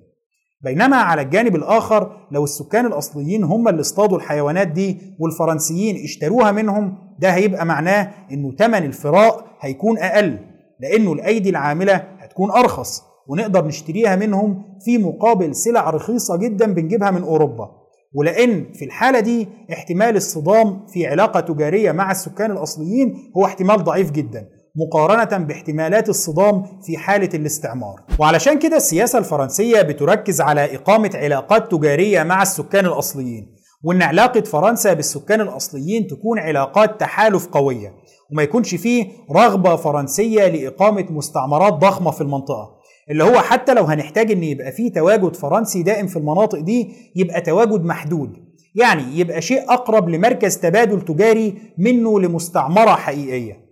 بينما 0.63 0.95
على 0.97 1.21
الجانب 1.21 1.55
الآخر 1.55 2.27
لو 2.31 2.43
السكان 2.43 2.85
الأصليين 2.85 3.43
هم 3.43 3.67
اللي 3.67 3.81
اصطادوا 3.81 4.17
الحيوانات 4.17 4.67
دي 4.67 4.97
والفرنسيين 5.19 6.03
اشتروها 6.03 6.51
منهم 6.51 6.97
ده 7.19 7.29
هيبقى 7.29 7.65
معناه 7.65 8.11
إنه 8.31 8.55
ثمن 8.55 8.83
الفراء 8.85 9.45
هيكون 9.59 9.97
أقل 9.99 10.39
لأنه 10.79 11.13
الأيدي 11.13 11.49
العاملة 11.49 11.95
هتكون 11.95 12.51
أرخص 12.51 13.03
ونقدر 13.27 13.65
نشتريها 13.67 14.15
منهم 14.15 14.63
في 14.85 14.97
مقابل 14.97 15.55
سلع 15.55 15.89
رخيصة 15.89 16.37
جدا 16.37 16.73
بنجيبها 16.73 17.11
من 17.11 17.21
أوروبا. 17.23 17.71
ولأن 18.15 18.65
في 18.73 18.85
الحالة 18.85 19.19
دي 19.19 19.47
احتمال 19.73 20.15
الصدام 20.15 20.85
في 20.87 21.07
علاقة 21.07 21.39
تجارية 21.39 21.91
مع 21.91 22.11
السكان 22.11 22.51
الأصليين 22.51 23.31
هو 23.37 23.45
احتمال 23.45 23.83
ضعيف 23.83 24.11
جدا 24.11 24.47
مقارنة 24.75 25.45
باحتمالات 25.45 26.09
الصدام 26.09 26.63
في 26.85 26.97
حالة 26.97 27.29
الاستعمار. 27.33 27.95
وعلشان 28.19 28.59
كده 28.59 28.77
السياسة 28.77 29.19
الفرنسية 29.19 29.81
بتركز 29.81 30.41
على 30.41 30.75
إقامة 30.75 31.11
علاقات 31.13 31.71
تجارية 31.71 32.23
مع 32.23 32.41
السكان 32.41 32.85
الأصليين 32.85 33.55
وإن 33.83 34.01
علاقة 34.01 34.41
فرنسا 34.41 34.93
بالسكان 34.93 35.41
الأصليين 35.41 36.07
تكون 36.07 36.39
علاقات 36.39 36.99
تحالف 36.99 37.47
قوية 37.47 37.93
وما 38.31 38.43
يكونش 38.43 38.75
فيه 38.75 39.07
رغبة 39.31 39.75
فرنسية 39.75 40.47
لإقامة 40.47 41.05
مستعمرات 41.09 41.73
ضخمة 41.73 42.11
في 42.11 42.21
المنطقة. 42.21 42.74
اللي 43.09 43.23
هو 43.23 43.39
حتى 43.39 43.73
لو 43.73 43.83
هنحتاج 43.83 44.31
إن 44.31 44.43
يبقى 44.43 44.71
فيه 44.71 44.91
تواجد 44.93 45.35
فرنسي 45.35 45.83
دائم 45.83 46.07
في 46.07 46.17
المناطق 46.17 46.59
دي 46.59 46.89
يبقى 47.15 47.41
تواجد 47.41 47.83
محدود. 47.85 48.29
يعني 48.75 49.19
يبقى 49.19 49.41
شيء 49.41 49.73
أقرب 49.73 50.09
لمركز 50.09 50.57
تبادل 50.57 51.01
تجاري 51.01 51.53
منه 51.77 52.19
لمستعمرة 52.19 52.95
حقيقية. 52.95 53.65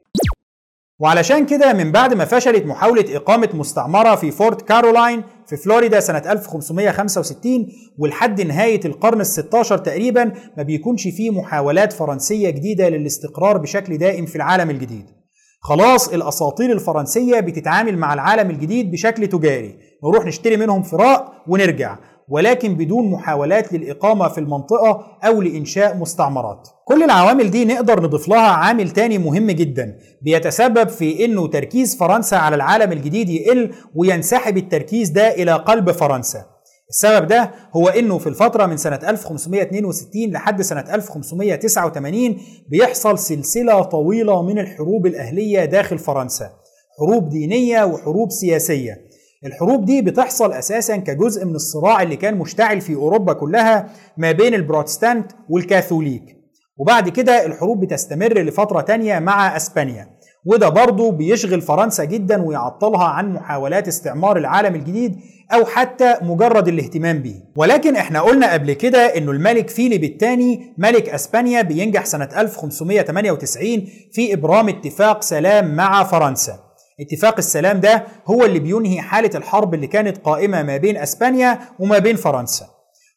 وعلشان 0.99 1.45
كده 1.45 1.73
من 1.73 1.91
بعد 1.91 2.13
ما 2.13 2.25
فشلت 2.25 2.65
محاولة 2.65 3.15
إقامة 3.15 3.49
مستعمرة 3.53 4.15
في 4.15 4.31
فورت 4.31 4.61
كارولاين 4.61 5.23
في 5.47 5.57
فلوريدا 5.57 5.99
سنة 5.99 6.31
1565 6.31 7.67
ولحد 7.97 8.41
نهاية 8.41 8.79
القرن 8.85 9.21
ال 9.21 9.25
16 9.25 9.77
تقريبا 9.77 10.31
ما 10.57 10.63
بيكونش 10.63 11.03
فيه 11.07 11.29
محاولات 11.31 11.93
فرنسية 11.93 12.49
جديدة 12.49 12.89
للاستقرار 12.89 13.57
بشكل 13.57 13.97
دائم 13.97 14.25
في 14.25 14.35
العالم 14.35 14.69
الجديد. 14.69 15.05
خلاص 15.65 16.07
الأساطير 16.07 16.71
الفرنسية 16.71 17.39
بتتعامل 17.39 17.97
مع 17.97 18.13
العالم 18.13 18.49
الجديد 18.49 18.91
بشكل 18.91 19.27
تجاري. 19.27 19.75
نروح 20.03 20.25
نشتري 20.25 20.57
منهم 20.57 20.83
فراء 20.83 21.33
ونرجع 21.47 21.97
ولكن 22.29 22.75
بدون 22.75 23.11
محاولات 23.11 23.73
للإقامة 23.73 24.27
في 24.27 24.37
المنطقة 24.37 25.05
أو 25.23 25.41
لإنشاء 25.41 25.97
مستعمرات. 25.97 26.69
كل 26.85 27.03
العوامل 27.03 27.51
دي 27.51 27.65
نقدر 27.65 28.03
نضيف 28.03 28.27
لها 28.27 28.51
عامل 28.51 28.89
تاني 28.89 29.17
مهم 29.17 29.51
جدا 29.51 29.95
بيتسبب 30.21 30.89
في 30.89 31.25
أنه 31.25 31.47
تركيز 31.47 31.97
فرنسا 31.97 32.35
على 32.35 32.55
العالم 32.55 32.91
الجديد 32.91 33.29
يقل 33.29 33.71
وينسحب 33.95 34.57
التركيز 34.57 35.09
ده 35.09 35.33
إلى 35.33 35.51
قلب 35.53 35.91
فرنسا. 35.91 36.52
السبب 36.89 37.27
ده 37.27 37.51
هو 37.75 37.87
إنه 37.87 38.17
في 38.17 38.27
الفترة 38.27 38.65
من 38.65 38.77
سنة 38.77 38.99
1562 39.03 40.31
لحد 40.31 40.61
سنة 40.61 40.85
1589 40.95 42.37
بيحصل 42.69 43.19
سلسلة 43.19 43.81
طويلة 43.83 44.41
من 44.41 44.59
الحروب 44.59 45.05
الأهلية 45.05 45.65
داخل 45.65 45.97
فرنسا. 45.97 46.49
حروب 46.99 47.29
دينية 47.29 47.83
وحروب 47.83 48.31
سياسية. 48.31 48.97
الحروب 49.45 49.85
دي 49.85 50.01
بتحصل 50.01 50.53
أساسا 50.53 50.97
كجزء 50.97 51.45
من 51.45 51.55
الصراع 51.55 52.01
اللي 52.01 52.15
كان 52.15 52.37
مشتعل 52.37 52.81
في 52.81 52.95
أوروبا 52.95 53.33
كلها 53.33 53.89
ما 54.17 54.31
بين 54.31 54.53
البروتستانت 54.53 55.31
والكاثوليك. 55.49 56.37
وبعد 56.77 57.09
كده 57.09 57.45
الحروب 57.45 57.79
بتستمر 57.85 58.33
لفترة 58.41 58.81
تانية 58.81 59.19
مع 59.19 59.57
أسبانيا. 59.57 60.07
وده 60.45 60.69
برضه 60.69 61.11
بيشغل 61.11 61.61
فرنسا 61.61 62.03
جدا 62.03 62.41
ويعطلها 62.43 63.03
عن 63.03 63.33
محاولات 63.33 63.87
استعمار 63.87 64.37
العالم 64.37 64.75
الجديد 64.75 65.15
أو 65.53 65.65
حتى 65.65 66.15
مجرد 66.21 66.67
الاهتمام 66.67 67.19
بيه 67.21 67.35
ولكن 67.55 67.95
إحنا 67.95 68.21
قلنا 68.21 68.53
قبل 68.53 68.73
كده 68.73 68.99
إنه 69.17 69.31
الملك 69.31 69.69
فيليب 69.69 70.03
الثاني 70.03 70.73
ملك 70.77 71.09
أسبانيا 71.09 71.61
بينجح 71.61 72.05
سنة 72.05 72.29
1598 72.37 73.87
في 74.13 74.33
إبرام 74.33 74.69
اتفاق 74.69 75.21
سلام 75.23 75.75
مع 75.75 76.03
فرنسا. 76.03 76.59
اتفاق 76.99 77.37
السلام 77.37 77.79
ده 77.79 78.05
هو 78.27 78.45
اللي 78.45 78.59
بينهي 78.59 79.01
حالة 79.01 79.29
الحرب 79.35 79.73
اللي 79.73 79.87
كانت 79.87 80.17
قائمة 80.17 80.63
ما 80.63 80.77
بين 80.77 80.97
أسبانيا 80.97 81.59
وما 81.79 81.97
بين 81.97 82.15
فرنسا. 82.15 82.65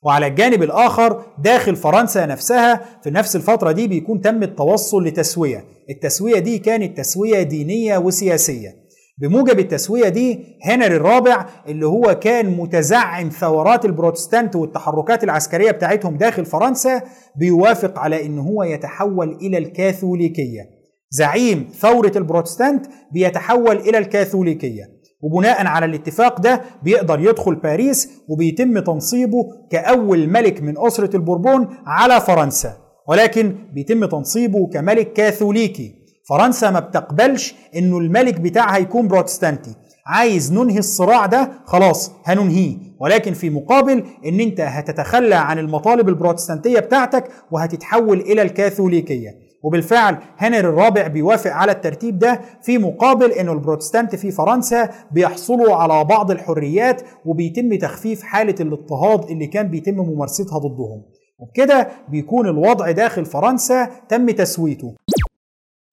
وعلى 0.03 0.27
الجانب 0.27 0.63
الآخر 0.63 1.23
داخل 1.39 1.77
فرنسا 1.77 2.27
نفسها 2.27 3.01
في 3.05 3.11
نفس 3.11 3.37
الفترة 3.37 3.73
دي 3.73 3.89
بيكون 3.89 4.21
تم 4.21 4.43
التوصل 4.43 5.05
لتسوية. 5.05 5.65
التسوية 5.91 6.39
دي 6.39 6.59
كانت 6.59 6.99
تسوية 6.99 7.43
دينية 7.43 7.99
وسياسية. 7.99 8.87
بموجب 9.19 9.59
التسوية 9.59 10.09
دي 10.09 10.39
هنري 10.65 10.97
الرابع 10.97 11.47
اللي 11.69 11.87
هو 11.87 12.19
كان 12.23 12.57
متزعم 12.57 13.29
ثورات 13.29 13.85
البروتستانت 13.85 14.57
والتحركات 14.57 15.25
العسكرية 15.25 15.71
بتاعتهم 15.71 16.17
داخل 16.17 16.45
فرنسا 16.45 17.03
بيوافق 17.37 17.99
على 17.99 18.27
إن 18.27 18.39
هو 18.39 18.63
يتحول 18.63 19.39
إلى 19.43 19.59
الكاثوليكية. 19.59 20.63
زعيم 21.11 21.69
ثورة 21.81 22.13
البروتستانت 22.17 22.87
بيتحول 23.13 23.77
إلى 23.77 23.99
الكاثوليكية. 23.99 24.96
وبناء 25.21 25.67
على 25.67 25.87
الاتفاق 25.87 26.41
ده 26.41 26.63
بيقدر 26.83 27.21
يدخل 27.21 27.55
باريس 27.55 28.09
وبيتم 28.29 28.79
تنصيبه 28.79 29.39
كأول 29.71 30.29
ملك 30.29 30.63
من 30.63 30.75
أسرة 30.79 31.17
البوربون 31.17 31.69
على 31.87 32.21
فرنسا 32.21 32.77
ولكن 33.09 33.55
بيتم 33.75 34.05
تنصيبه 34.05 34.67
كملك 34.73 35.13
كاثوليكي. 35.13 35.95
فرنسا 36.29 36.71
ما 36.71 36.81
بتقبلش 36.81 37.55
إنه 37.77 37.99
الملك 37.99 38.41
بتاعها 38.41 38.79
يكون 38.79 39.09
بروتستانتي. 39.09 39.75
عايز 40.07 40.53
ننهي 40.53 40.79
الصراع 40.79 41.27
ده 41.27 41.51
خلاص 41.65 42.13
هننهيه. 42.25 42.77
ولكن 43.01 43.33
في 43.33 43.51
مقابل 43.51 44.05
إن 44.27 44.41
أنت 44.41 44.61
هتتخلى 44.61 45.35
عن 45.35 45.59
المطالب 45.59 46.09
البروتستانتية 46.09 46.79
بتاعتك 46.81 47.25
وهتتحول 47.51 48.21
إلى 48.21 48.43
الكاثوليكية. 48.43 49.46
وبالفعل 49.67 50.17
هنري 50.39 50.61
الرابع 50.61 51.07
بيوافق 51.07 51.51
على 51.51 51.73
الترتيب 51.73 52.19
ده 52.19 52.41
في 52.63 52.79
مقابل 52.79 53.33
ان 53.33 53.49
البروتستانت 53.49 54.15
في 54.15 54.31
فرنسا 54.31 54.91
بيحصلوا 55.11 55.75
على 55.75 56.05
بعض 56.05 56.31
الحريات 56.31 57.03
وبيتم 57.25 57.75
تخفيف 57.79 58.23
حالة 58.23 58.55
الاضطهاد 58.61 59.31
اللي 59.31 59.47
كان 59.47 59.69
بيتم 59.69 59.95
ممارستها 59.95 60.59
ضدهم. 60.59 61.03
وبكده 61.39 61.89
بيكون 62.09 62.49
الوضع 62.49 62.91
داخل 62.91 63.25
فرنسا 63.25 63.91
تم 64.09 64.31
تسويته. 64.31 64.95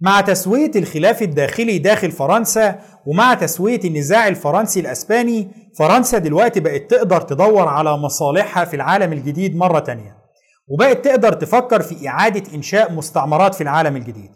مع 0.01 0.22
تسوية 0.22 0.72
الخلاف 0.75 1.22
الداخلي 1.22 1.77
داخل 1.80 2.12
فرنسا 2.12 2.80
ومع 3.06 3.34
تسوية 3.34 3.80
النزاع 3.86 4.27
الفرنسي 4.27 4.80
الأسباني 4.80 5.48
فرنسا 5.77 6.18
دلوقتي 6.18 6.60
بقت 6.60 6.92
تقدر 6.92 7.22
تدور 7.22 7.68
على 7.68 7.98
مصالحها 7.98 8.65
في 8.65 8.75
العالم 8.75 9.13
الجديد 9.13 9.56
مرة 9.56 9.80
تانية. 9.80 10.23
وبقت 10.67 11.05
تقدر 11.05 11.34
تفكر 11.34 11.82
في 11.82 12.08
إعادة 12.08 12.55
إنشاء 12.55 12.91
مستعمرات 12.91 13.55
في 13.55 13.62
العالم 13.62 13.96
الجديد. 13.96 14.32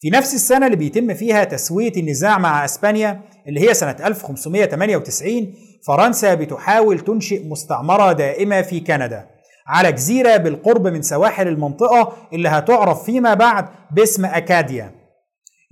في 0.00 0.10
نفس 0.10 0.34
السنة 0.34 0.66
اللي 0.66 0.76
بيتم 0.76 1.14
فيها 1.14 1.44
تسوية 1.44 1.92
النزاع 1.96 2.38
مع 2.38 2.64
أسبانيا 2.64 3.20
اللي 3.48 3.60
هي 3.68 3.74
سنة 3.74 3.96
1598 4.04 5.54
فرنسا 5.86 6.34
بتحاول 6.34 7.00
تنشئ 7.00 7.48
مستعمرة 7.48 8.12
دائمة 8.12 8.62
في 8.62 8.80
كندا. 8.80 9.26
على 9.66 9.92
جزيرة 9.92 10.36
بالقرب 10.36 10.86
من 10.86 11.02
سواحل 11.02 11.48
المنطقة 11.48 12.12
اللي 12.32 12.48
هتعرف 12.48 13.02
فيما 13.04 13.34
بعد 13.34 13.68
باسم 13.90 14.24
أكاديا. 14.24 14.92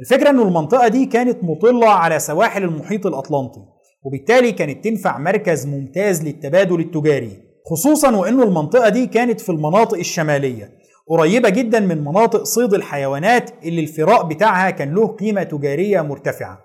الفكرة 0.00 0.30
أن 0.30 0.40
المنطقة 0.40 0.88
دي 0.88 1.06
كانت 1.06 1.44
مطلة 1.44 1.88
على 1.90 2.18
سواحل 2.18 2.62
المحيط 2.64 3.06
الأطلنطي 3.06 3.60
وبالتالي 4.02 4.52
كانت 4.52 4.84
تنفع 4.84 5.18
مركز 5.18 5.66
ممتاز 5.66 6.22
للتبادل 6.22 6.80
التجاري. 6.80 7.43
خصوصا 7.66 8.16
وأن 8.16 8.42
المنطقة 8.42 8.88
دي 8.88 9.06
كانت 9.06 9.40
في 9.40 9.49
المناطق 9.52 9.99
الشمالية 9.99 10.71
قريبة 11.09 11.49
جدا 11.49 11.80
من 11.80 12.04
مناطق 12.04 12.42
صيد 12.42 12.75
الحيوانات 12.75 13.50
اللي 13.64 13.80
الفراء 13.80 14.23
بتاعها 14.23 14.71
كان 14.71 14.94
له 14.94 15.06
قيمة 15.06 15.42
تجارية 15.42 16.00
مرتفعة. 16.00 16.59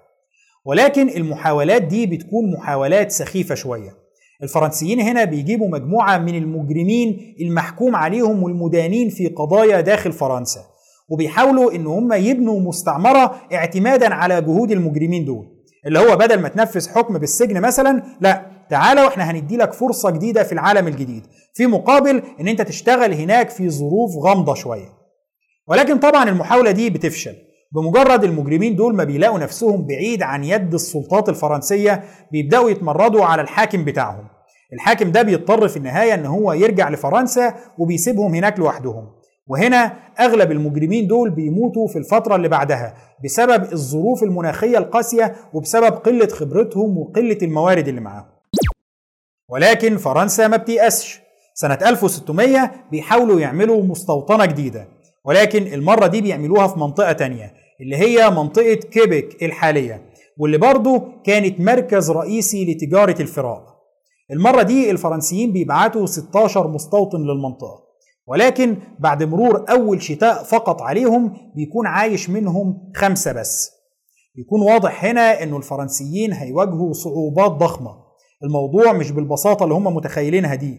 ولكن 0.65 1.09
المحاولات 1.09 1.81
دي 1.81 2.05
بتكون 2.05 2.51
محاولات 2.53 3.11
سخيفة 3.11 3.55
شوية. 3.55 3.89
الفرنسيين 4.43 4.99
هنا 4.99 5.23
بيجيبوا 5.23 5.67
مجموعة 5.67 6.17
من 6.17 6.35
المجرمين 6.35 7.35
المحكوم 7.41 7.95
عليهم 7.95 8.43
والمدانين 8.43 9.09
في 9.09 9.27
قضايا 9.27 9.81
داخل 9.81 10.11
فرنسا 10.11 10.61
وبيحاولوا 11.09 11.71
إن 11.75 11.87
هم 11.87 12.13
يبنوا 12.13 12.59
مستعمرة 12.59 13.35
اعتمادا 13.53 14.13
على 14.13 14.41
جهود 14.41 14.71
المجرمين 14.71 15.25
دول. 15.25 15.45
اللي 15.85 15.99
هو 15.99 16.15
بدل 16.15 16.39
ما 16.39 16.49
تنفذ 16.49 16.89
حكم 16.89 17.17
بالسجن 17.17 17.61
مثلا 17.61 18.03
لا 18.21 18.45
تعالى 18.69 19.01
وإحنا 19.01 19.31
هندي 19.31 19.57
لك 19.57 19.73
فرصة 19.73 20.09
جديدة 20.09 20.43
في 20.43 20.51
العالم 20.51 20.87
الجديد. 20.87 21.23
في 21.53 21.67
مقابل 21.67 22.23
إن 22.39 22.47
أنت 22.47 22.61
تشتغل 22.61 23.13
هناك 23.13 23.49
في 23.49 23.69
ظروف 23.69 24.11
غامضة 24.23 24.53
شوية. 24.53 24.93
ولكن 25.67 25.97
طبعا 25.99 26.29
المحاولة 26.29 26.71
دي 26.71 26.89
بتفشل. 26.89 27.35
بمجرد 27.71 28.23
المجرمين 28.23 28.75
دول 28.75 28.95
ما 28.95 29.03
بيلاقوا 29.03 29.39
نفسهم 29.39 29.85
بعيد 29.87 30.23
عن 30.23 30.43
يد 30.43 30.73
السلطات 30.73 31.29
الفرنسية 31.29 32.03
بيبدأوا 32.31 32.69
يتمردوا 32.69 33.25
على 33.25 33.41
الحاكم 33.41 33.85
بتاعهم. 33.85 34.27
الحاكم 34.73 35.11
ده 35.11 35.21
بيضطر 35.21 35.67
في 35.67 35.77
النهاية 35.77 36.13
إن 36.13 36.25
هو 36.25 36.53
يرجع 36.53 36.89
لفرنسا 36.89 37.53
وبيسيبهم 37.77 38.35
هناك 38.35 38.59
لوحدهم. 38.59 39.09
وهنا 39.47 39.93
أغلب 40.19 40.51
المجرمين 40.51 41.07
دول 41.07 41.29
بيموتوا 41.29 41.87
في 41.87 41.99
الفترة 41.99 42.35
اللي 42.35 42.47
بعدها 42.47 42.93
بسبب 43.23 43.73
الظروف 43.73 44.23
المناخية 44.23 44.77
القاسية 44.77 45.35
وبسبب 45.53 45.93
قلة 45.93 46.27
خبرتهم 46.27 46.97
وقلة 46.97 47.37
الموارد 47.41 47.87
اللي 47.87 48.01
معاهم. 48.01 48.25
ولكن 49.49 49.97
فرنسا 49.97 50.47
ما 50.47 50.57
بتيأسش. 50.57 51.19
سنة 51.53 51.73
1600 51.85 52.71
بيحاولوا 52.91 53.39
يعملوا 53.39 53.83
مستوطنة 53.83 54.45
جديدة 54.45 54.87
ولكن 55.25 55.73
المرة 55.73 56.07
دي 56.07 56.21
بيعملوها 56.21 56.67
في 56.67 56.79
منطقة 56.79 57.11
تانية 57.11 57.53
اللي 57.81 57.95
هي 57.97 58.29
منطقة 58.29 58.73
كيبك 58.73 59.43
الحالية 59.43 60.01
واللي 60.37 60.57
برضه 60.57 61.03
كانت 61.23 61.59
مركز 61.59 62.11
رئيسي 62.11 62.65
لتجارة 62.73 63.21
الفراء 63.21 63.63
المرة 64.31 64.61
دي 64.61 64.91
الفرنسيين 64.91 65.51
بيبعتوا 65.51 66.05
16 66.05 66.67
مستوطن 66.67 67.17
للمنطقة 67.21 67.83
ولكن 68.27 68.77
بعد 68.99 69.23
مرور 69.23 69.65
أول 69.69 70.01
شتاء 70.01 70.43
فقط 70.43 70.81
عليهم 70.81 71.33
بيكون 71.55 71.87
عايش 71.87 72.29
منهم 72.29 72.91
خمسة 72.95 73.31
بس. 73.31 73.71
بيكون 74.35 74.61
واضح 74.61 75.05
هنا 75.05 75.43
أنه 75.43 75.57
الفرنسيين 75.57 76.33
هيواجهوا 76.33 76.93
صعوبات 76.93 77.51
ضخمة. 77.51 78.08
الموضوع 78.49 78.93
مش 78.93 79.11
بالبساطة 79.11 79.63
اللي 79.63 79.75
هم 79.75 79.95
متخيلينها 79.95 80.55
دي. 80.55 80.77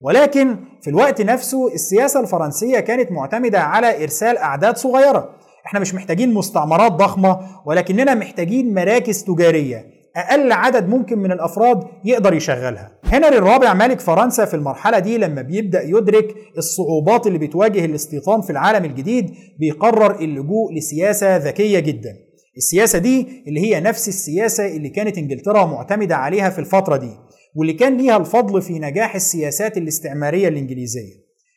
ولكن 0.00 0.56
في 0.82 0.90
الوقت 0.90 1.20
نفسه 1.22 1.74
السياسة 1.74 2.20
الفرنسية 2.20 2.80
كانت 2.80 3.12
معتمدة 3.12 3.60
على 3.60 4.02
إرسال 4.02 4.38
أعداد 4.38 4.76
صغيرة. 4.76 5.28
إحنا 5.66 5.80
مش 5.80 5.94
محتاجين 5.94 6.34
مستعمرات 6.34 6.92
ضخمة 6.92 7.38
ولكننا 7.66 8.14
محتاجين 8.14 8.74
مراكز 8.74 9.24
تجارية. 9.24 9.84
أقل 10.16 10.52
عدد 10.52 10.88
ممكن 10.88 11.18
من 11.18 11.32
الأفراد 11.32 11.82
يقدر 12.04 12.34
يشغلها. 12.34 12.90
هنري 13.04 13.38
الرابع 13.38 13.74
ملك 13.74 14.00
فرنسا 14.00 14.44
في 14.44 14.54
المرحلة 14.54 14.98
دي 14.98 15.18
لما 15.18 15.42
بيبدأ 15.42 15.82
يدرك 15.82 16.34
الصعوبات 16.58 17.26
اللي 17.26 17.38
بتواجه 17.38 17.84
الاستيطان 17.84 18.40
في 18.40 18.50
العالم 18.50 18.84
الجديد 18.84 19.30
بيقرر 19.58 20.20
اللجوء 20.20 20.74
لسياسة 20.74 21.36
ذكية 21.36 21.78
جدا. 21.78 22.16
السياسة 22.56 22.98
دي 22.98 23.44
اللي 23.46 23.60
هي 23.60 23.80
نفس 23.80 24.08
السياسة 24.08 24.66
اللي 24.66 24.88
كانت 24.88 25.18
إنجلترا 25.18 25.64
معتمدة 25.66 26.16
عليها 26.16 26.50
في 26.50 26.58
الفترة 26.58 26.96
دي 26.96 27.10
واللي 27.54 27.72
كان 27.72 27.96
ليها 27.96 28.16
الفضل 28.16 28.62
في 28.62 28.78
نجاح 28.78 29.14
السياسات 29.14 29.76
الاستعمارية 29.76 30.48
الإنجليزية. 30.48 31.14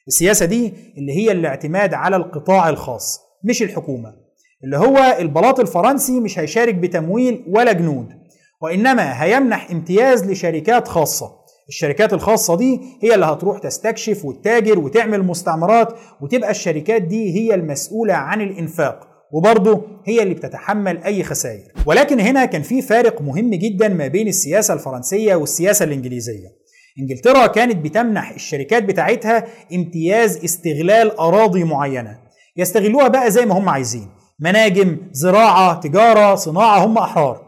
السياسة 0.08 0.46
دي 0.46 0.74
اللي 0.98 1.14
هي 1.14 1.32
الاعتماد 1.32 1.94
على 1.94 2.16
القطاع 2.16 2.70
الخاص 2.70 3.20
مش 3.44 3.64
الحكومة. 3.64 4.14
اللي 4.64 4.78
هو 4.78 5.18
البلاط 5.20 5.60
الفرنسي 5.60 6.20
مش 6.20 6.40
هيشارك 6.40 6.76
بتمويل 6.76 7.44
ولا 7.48 7.72
جنود 7.74 8.08
وإنما 8.62 9.24
هيمنح 9.24 9.72
امتياز 9.72 10.32
لشركات 10.32 10.88
خاصة. 10.88 11.32
الشركات 11.70 12.14
الخاصة 12.14 12.58
دي 12.58 12.80
هي 13.04 13.16
اللي 13.16 13.26
هتروح 13.26 13.60
تستكشف 13.60 14.26
وتتاجر 14.26 14.80
وتعمل 14.80 15.24
مستعمرات 15.24 15.94
وتبقى 16.22 16.52
الشركات 16.52 17.02
دي 17.02 17.36
هي 17.40 17.54
المسؤولة 17.56 18.14
عن 18.14 18.42
الإنفاق. 18.42 19.13
وبرضه 19.34 19.82
هي 20.06 20.24
اللي 20.24 20.34
بتتحمل 20.34 21.04
أي 21.04 21.24
خسائر. 21.24 21.72
ولكن 21.86 22.20
هنا 22.20 22.46
كان 22.46 22.62
في 22.62 22.82
فارق 22.82 23.22
مهم 23.22 23.50
جدا 23.50 23.88
ما 23.88 24.08
بين 24.08 24.28
السياسة 24.28 24.74
الفرنسية 24.74 25.36
والسياسة 25.36 25.86
الإنجليزية. 25.86 26.48
إنجلترا 27.00 27.48
كانت 27.48 27.76
بتمنح 27.86 28.32
الشركات 28.32 28.84
بتاعتها 28.84 29.44
امتياز 29.74 30.38
استغلال 30.44 31.18
أراضي 31.18 31.64
معينة. 31.64 32.18
يستغلوها 32.58 33.08
بقى 33.08 33.32
زي 33.32 33.46
ما 33.46 33.58
هم 33.58 33.70
عايزين. 33.70 34.08
مناجم 34.40 34.98
زراعة 35.12 35.80
تجارة 35.80 36.36
صناعة 36.36 36.86
هم 36.86 36.98
أحرار. 36.98 37.42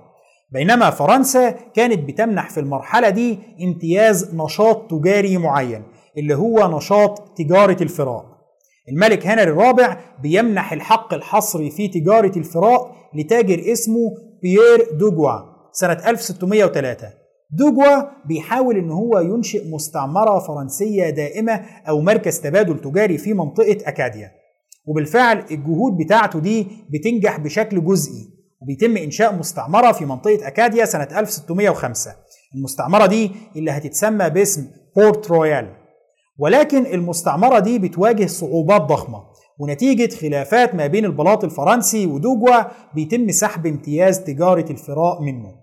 بينما 0.51 0.89
فرنسا 0.89 1.49
كانت 1.51 1.99
بتمنح 1.99 2.49
في 2.49 2.59
المرحلة 2.59 3.09
دي 3.09 3.39
امتياز 3.63 4.35
نشاط 4.35 4.91
تجاري 4.91 5.37
معين 5.37 5.83
اللي 6.17 6.35
هو 6.35 6.77
نشاط 6.77 7.37
تجارة 7.37 7.83
الفراء 7.83 8.34
الملك 8.89 9.27
هنري 9.27 9.43
الرابع 9.51 9.97
بيمنح 10.21 10.73
الحق 10.73 11.13
الحصري 11.13 11.69
في 11.71 11.87
تجارة 11.87 12.37
الفراء 12.39 12.95
لتاجر 13.15 13.71
اسمه 13.71 14.11
بيير 14.41 14.97
دوغوا 14.99 15.39
سنة 15.71 16.09
1603 16.09 17.07
دوغوا 17.51 18.01
بيحاول 18.27 18.77
إن 18.77 18.91
هو 18.91 19.19
ينشئ 19.19 19.71
مستعمرة 19.71 20.39
فرنسية 20.39 21.09
دائمة 21.09 21.65
أو 21.89 22.01
مركز 22.01 22.39
تبادل 22.41 22.79
تجاري 22.81 23.17
في 23.17 23.33
منطقة 23.33 23.77
أكاديا. 23.85 24.31
وبالفعل 24.85 25.43
الجهود 25.51 25.97
بتاعته 25.97 26.39
دي 26.39 26.67
بتنجح 26.89 27.39
بشكل 27.39 27.85
جزئي 27.85 28.27
وبيتم 28.61 28.97
إنشاء 28.97 29.35
مستعمرة 29.35 29.91
في 29.91 30.05
منطقة 30.05 30.47
أكاديا 30.47 30.85
سنة 30.85 31.07
1605 31.19 32.11
المستعمرة 32.55 33.05
دي 33.05 33.31
اللي 33.55 33.71
هتتسمى 33.71 34.29
باسم 34.29 34.67
بورت 34.95 35.31
رويال. 35.31 35.84
ولكن 36.37 36.85
المستعمرة 36.85 37.59
دي 37.59 37.79
بتواجه 37.79 38.25
صعوبات 38.25 38.81
ضخمة 38.81 39.23
ونتيجة 39.59 40.15
خلافات 40.15 40.75
ما 40.75 40.87
بين 40.87 41.05
البلاط 41.05 41.43
الفرنسي 41.43 42.05
ودوجوا 42.05 42.63
بيتم 42.95 43.31
سحب 43.31 43.65
امتياز 43.65 44.19
تجارة 44.19 44.71
الفراء 44.71 45.21
منه. 45.21 45.55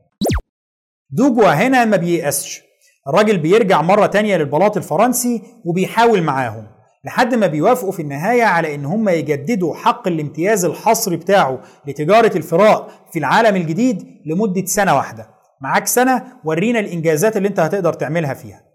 دوجوا 1.11 1.49
هنا 1.53 1.85
ما 1.85 1.97
بييأسش. 1.97 2.63
الراجل 3.09 3.39
بيرجع 3.39 3.83
مرة 3.83 4.07
تانية 4.07 4.37
للبلاط 4.37 4.77
الفرنسي 4.77 5.43
وبيحاول 5.65 6.23
معاهم 6.23 6.67
لحد 7.05 7.35
ما 7.35 7.47
بيوافقوا 7.47 7.93
في 7.93 8.03
النهاية 8.03 8.43
على 8.45 8.75
إن 8.75 8.85
هم 8.85 9.09
يجددوا 9.09 9.75
حق 9.75 10.09
الامتياز 10.09 10.65
الحصري 10.65 11.17
بتاعه 11.17 11.61
لتجارة 11.87 12.37
الفراء 12.37 12.89
في 13.13 13.19
العالم 13.19 13.57
الجديد 13.57 14.05
لمدة 14.27 14.65
سنة 14.67 14.97
واحدة. 14.97 15.29
معاك 15.61 15.87
سنة 15.87 16.25
ورينا 16.45 16.79
الإنجازات 16.79 17.37
اللي 17.37 17.49
أنت 17.49 17.61
هتقدر 17.61 17.93
تعملها 17.93 18.35
فيها. 18.35 18.72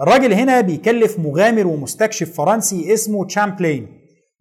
الراجل 0.00 0.32
هنا 0.32 0.60
بيكلف 0.60 1.18
مغامر 1.18 1.66
ومستكشف 1.66 2.32
فرنسي 2.36 2.94
اسمه 2.94 3.24
تشامبلين. 3.26 3.86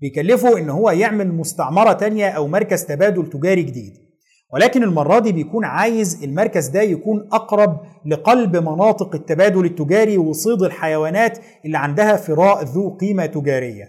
بيكلفه 0.02 0.58
إن 0.58 0.70
هو 0.70 0.90
يعمل 0.90 1.32
مستعمرة 1.34 1.94
تانية 1.94 2.30
أو 2.30 2.48
مركز 2.48 2.86
تبادل 2.86 3.30
تجاري 3.30 3.64
جديد. 3.64 3.94
ولكن 4.54 4.84
المرة 4.84 5.20
دي 5.20 5.32
بيكون 5.32 5.66
عايز 5.66 6.24
المركز 6.24 6.68
ده 6.68 6.82
يكون 6.82 7.30
أقرب 7.34 7.80
لقلب 8.06 8.56
مناطق 8.58 9.16
التبادل 9.16 9.66
التجاري 9.66 10.18
وصيد 10.18 10.62
الحيوانات 10.62 11.38
اللي 11.66 11.78
عندها 11.78 12.16
فراء 12.16 12.64
ذو 12.64 12.98
قيمة 12.98 13.26
تجارية. 13.26 13.86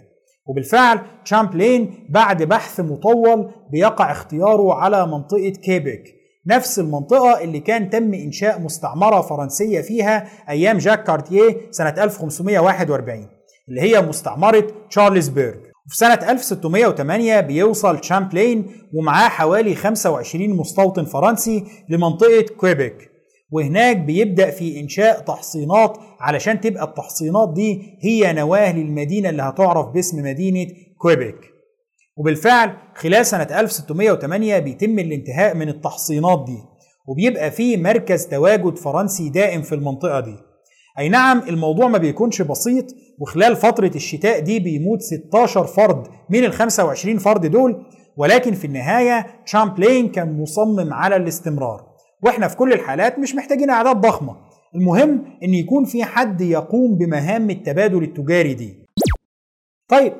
وبالفعل 0.47 0.99
تشامبلين 1.25 2.07
بعد 2.09 2.43
بحث 2.43 2.79
مطول 2.79 3.51
بيقع 3.71 4.11
اختياره 4.11 4.73
على 4.73 5.07
منطقة 5.07 5.49
كيبك 5.63 6.14
نفس 6.47 6.79
المنطقة 6.79 7.41
اللي 7.41 7.59
كان 7.59 7.89
تم 7.89 8.13
إنشاء 8.13 8.61
مستعمرة 8.61 9.21
فرنسية 9.21 9.81
فيها 9.81 10.27
أيام 10.49 10.77
جاك 10.77 11.03
كارتيه 11.03 11.57
سنة 11.71 11.89
1541 12.03 13.27
اللي 13.69 13.81
هي 13.81 14.01
مستعمرة 14.01 14.67
تشارلزبرغ. 14.89 15.53
وفي 15.87 15.97
سنة 15.97 16.13
1608 16.31 17.39
بيوصل 17.39 17.99
تشامبلين 17.99 18.65
ومعاه 18.93 19.29
حوالي 19.29 19.75
25 19.75 20.49
مستوطن 20.49 21.05
فرنسي 21.05 21.63
لمنطقة 21.89 22.45
كويبك. 22.57 23.09
وهناك 23.51 23.97
بيبدأ 23.97 24.49
في 24.51 24.79
إنشاء 24.79 25.19
تحصينات 25.19 25.97
علشان 26.19 26.61
تبقى 26.61 26.83
التحصينات 26.83 27.53
دي 27.53 27.97
هي 28.01 28.33
نواة 28.33 28.71
للمدينة 28.75 29.29
اللي 29.29 29.41
هتعرف 29.43 29.87
باسم 29.87 30.23
مدينة 30.23 30.67
كويبك. 30.97 31.54
وبالفعل 32.17 32.73
خلال 32.95 33.25
سنة 33.25 33.47
1608 33.59 34.59
بيتم 34.59 34.99
الانتهاء 34.99 35.55
من 35.55 35.69
التحصينات 35.69 36.45
دي 36.45 36.57
وبيبقى 37.07 37.51
في 37.51 37.77
مركز 37.77 38.27
تواجد 38.27 38.77
فرنسي 38.77 39.29
دائم 39.29 39.61
في 39.61 39.75
المنطقة 39.75 40.19
دي. 40.19 40.35
أي 40.99 41.09
نعم 41.09 41.39
الموضوع 41.39 41.87
ما 41.87 41.97
بيكونش 41.97 42.41
بسيط 42.41 42.85
وخلال 43.19 43.55
فترة 43.55 43.91
الشتاء 43.95 44.39
دي 44.39 44.59
بيموت 44.59 45.01
16 45.01 45.63
فرد 45.65 46.07
من 46.29 46.43
ال 46.43 46.53
25 46.53 47.17
فرد 47.17 47.45
دول 47.45 47.85
ولكن 48.17 48.53
في 48.53 48.65
النهاية 48.67 49.27
تشامبلين 49.45 50.09
كان 50.09 50.41
مصمم 50.41 50.93
على 50.93 51.15
الاستمرار. 51.15 51.85
وإحنا 52.23 52.47
في 52.47 52.55
كل 52.57 52.73
الحالات 52.73 53.19
مش 53.19 53.35
محتاجين 53.35 53.69
أعداد 53.69 53.95
ضخمة. 54.01 54.35
المهم 54.75 55.25
إن 55.43 55.53
يكون 55.53 55.85
في 55.85 56.03
حد 56.03 56.41
يقوم 56.41 56.97
بمهام 56.97 57.49
التبادل 57.49 58.03
التجاري 58.03 58.53
دي. 58.53 58.85
طيب 59.89 60.13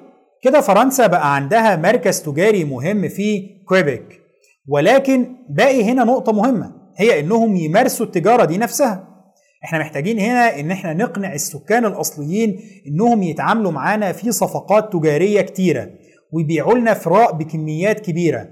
كده 0.45 0.61
فرنسا 0.61 1.07
بقى 1.07 1.35
عندها 1.35 1.75
مركز 1.75 2.21
تجاري 2.21 2.63
مهم 2.63 3.07
في 3.07 3.49
كويبك. 3.67 4.19
ولكن 4.67 5.27
باقي 5.49 5.83
هنا 5.83 6.03
نقطة 6.03 6.31
مهمة 6.31 6.71
هي 6.97 7.19
إنهم 7.19 7.55
يمارسوا 7.55 8.05
التجارة 8.05 8.45
دي 8.45 8.57
نفسها. 8.57 9.07
إحنا 9.63 9.79
محتاجين 9.79 10.19
هنا 10.19 10.59
إن 10.59 10.71
إحنا 10.71 10.93
نقنع 10.93 11.33
السكان 11.33 11.85
الأصليين 11.85 12.59
إنهم 12.87 13.23
يتعاملوا 13.23 13.71
معانا 13.71 14.11
في 14.11 14.31
صفقات 14.31 14.93
تجارية 14.93 15.41
كتيرة 15.41 15.89
ويبيعوا 16.33 16.73
لنا 16.77 16.93
فراء 16.93 17.31
بكميات 17.33 17.99
كبيرة. 17.99 18.47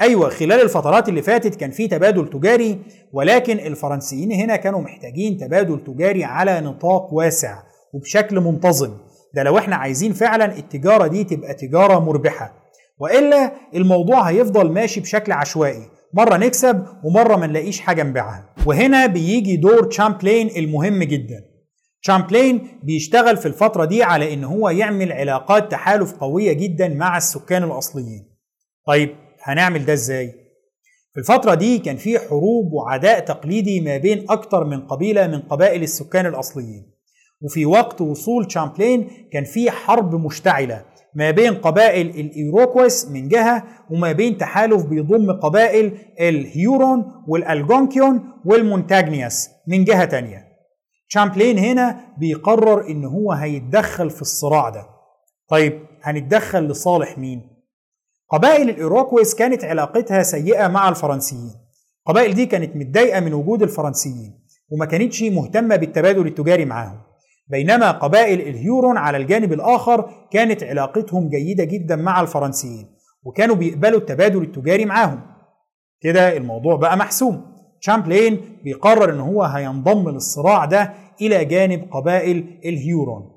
أيوه 0.00 0.28
خلال 0.28 0.60
الفترات 0.60 1.08
اللي 1.08 1.22
فاتت 1.22 1.54
كان 1.54 1.70
في 1.70 1.88
تبادل 1.88 2.30
تجاري 2.30 2.78
ولكن 3.12 3.58
الفرنسيين 3.58 4.32
هنا 4.32 4.56
كانوا 4.56 4.80
محتاجين 4.80 5.38
تبادل 5.38 5.84
تجاري 5.84 6.24
على 6.24 6.60
نطاق 6.60 7.14
واسع 7.14 7.58
وبشكل 7.94 8.40
منتظم. 8.40 8.90
ده 9.34 9.42
لو 9.42 9.58
إحنا 9.58 9.76
عايزين 9.76 10.12
فعلا 10.12 10.58
التجارة 10.58 11.06
دي 11.06 11.24
تبقى 11.24 11.54
تجارة 11.54 11.98
مربحة. 11.98 12.54
وإلا 12.98 13.52
الموضوع 13.74 14.22
هيفضل 14.22 14.72
ماشي 14.72 15.00
بشكل 15.00 15.32
عشوائي. 15.32 15.82
مرة 16.12 16.36
نكسب 16.36 16.86
ومرة 17.04 17.36
ما 17.36 17.46
نلاقيش 17.46 17.80
حاجة 17.80 18.02
نبيعها. 18.02 18.54
وهنا 18.66 19.06
بيجي 19.06 19.56
دور 19.56 19.84
تشامبلين 19.84 20.50
المهم 20.56 21.02
جدا. 21.02 21.44
تشامبلين 22.02 22.80
بيشتغل 22.82 23.36
في 23.36 23.46
الفترة 23.46 23.84
دي 23.84 24.02
على 24.02 24.34
إن 24.34 24.44
هو 24.44 24.68
يعمل 24.68 25.12
علاقات 25.12 25.70
تحالف 25.70 26.12
قوية 26.12 26.52
جدا 26.52 26.88
مع 26.88 27.16
السكان 27.16 27.64
الأصليين. 27.64 28.26
طيب 28.86 29.14
هنعمل 29.42 29.84
ده 29.84 29.92
إزاي؟ 29.92 30.34
في 31.14 31.20
الفترة 31.20 31.54
دي 31.54 31.78
كان 31.78 31.96
في 31.96 32.18
حروب 32.18 32.72
وعداء 32.72 33.20
تقليدي 33.20 33.80
ما 33.80 33.96
بين 33.96 34.26
أكتر 34.30 34.64
من 34.64 34.80
قبيلة 34.86 35.26
من 35.26 35.40
قبائل 35.40 35.82
السكان 35.82 36.26
الأصليين. 36.26 36.93
وفي 37.44 37.66
وقت 37.66 38.00
وصول 38.00 38.44
تشامبلين 38.44 39.08
كان 39.32 39.44
في 39.44 39.70
حرب 39.70 40.14
مشتعلة 40.14 40.84
ما 41.14 41.30
بين 41.30 41.54
قبائل 41.54 42.06
الإيروكويس 42.10 43.08
من 43.10 43.28
جهة 43.28 43.64
وما 43.90 44.12
بين 44.12 44.38
تحالف 44.38 44.86
بيضم 44.86 45.32
قبائل 45.32 45.98
الهيورون 46.20 47.04
والألجونكيون 47.28 48.20
والمونتاجنياس 48.44 49.50
من 49.68 49.84
جهة 49.84 50.04
تانية. 50.04 50.44
تشامبلين 51.08 51.58
هنا 51.58 52.00
بيقرر 52.18 52.88
إن 52.90 53.04
هو 53.04 53.32
هيتدخل 53.32 54.10
في 54.10 54.22
الصراع 54.22 54.68
ده. 54.68 54.86
طيب 55.48 55.80
هنتدخل 56.02 56.68
لصالح 56.68 57.18
مين؟ 57.18 57.50
قبائل 58.30 58.68
الإيروكويس 58.70 59.34
كانت 59.34 59.64
علاقتها 59.64 60.22
سيئة 60.22 60.68
مع 60.68 60.88
الفرنسيين. 60.88 61.52
القبائل 62.06 62.34
دي 62.34 62.46
كانت 62.46 62.76
متضايقة 62.76 63.20
من 63.20 63.34
وجود 63.34 63.62
الفرنسيين 63.62 64.44
وما 64.70 64.86
كانتش 64.86 65.22
مهتمة 65.22 65.76
بالتبادل 65.76 66.26
التجاري 66.26 66.64
معاهم. 66.64 66.98
بينما 67.46 67.90
قبائل 67.90 68.40
الهيورون 68.40 68.96
على 68.96 69.16
الجانب 69.16 69.52
الآخر 69.52 70.10
كانت 70.30 70.62
علاقتهم 70.64 71.28
جيدة 71.28 71.64
جدا 71.64 71.96
مع 71.96 72.20
الفرنسيين 72.20 72.86
وكانوا 73.24 73.56
بيقبلوا 73.56 73.98
التبادل 74.00 74.42
التجاري 74.42 74.84
معاهم. 74.84 75.20
كده 76.00 76.36
الموضوع 76.36 76.76
بقى 76.76 76.96
محسوم. 76.96 77.54
شامبلين 77.80 78.58
بيقرر 78.64 79.12
إن 79.14 79.20
هو 79.20 79.42
هينضم 79.42 80.08
للصراع 80.10 80.64
ده 80.64 80.94
إلى 81.20 81.44
جانب 81.44 81.88
قبائل 81.92 82.60
الهيورون 82.64 83.30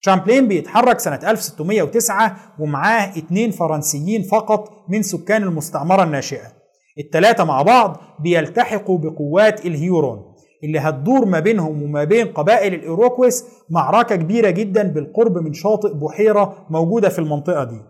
شامبلين 0.00 0.48
بيتحرك 0.48 0.98
سنة 1.00 1.30
1609 1.30 2.36
ومعاه 2.58 3.18
اتنين 3.18 3.50
فرنسيين 3.50 4.22
فقط 4.22 4.70
من 4.88 5.02
سكان 5.02 5.42
المستعمرة 5.42 6.02
الناشئة. 6.02 6.52
التلاتة 6.98 7.44
مع 7.44 7.62
بعض 7.62 8.00
بيلتحقوا 8.20 8.98
بقوات 8.98 9.66
الهيورون 9.66 10.34
اللي 10.64 10.78
هتدور 10.78 11.24
ما 11.24 11.40
بينهم 11.40 11.82
وما 11.82 12.04
بين 12.04 12.26
قبائل 12.26 12.74
الإيروكويس 12.74 13.44
معركة 13.70 14.16
كبيرة 14.16 14.50
جدا 14.50 14.82
بالقرب 14.82 15.38
من 15.38 15.52
شاطئ 15.52 15.94
بحيرة 15.94 16.66
موجودة 16.70 17.08
في 17.08 17.18
المنطقة 17.18 17.64
دي. 17.64 17.80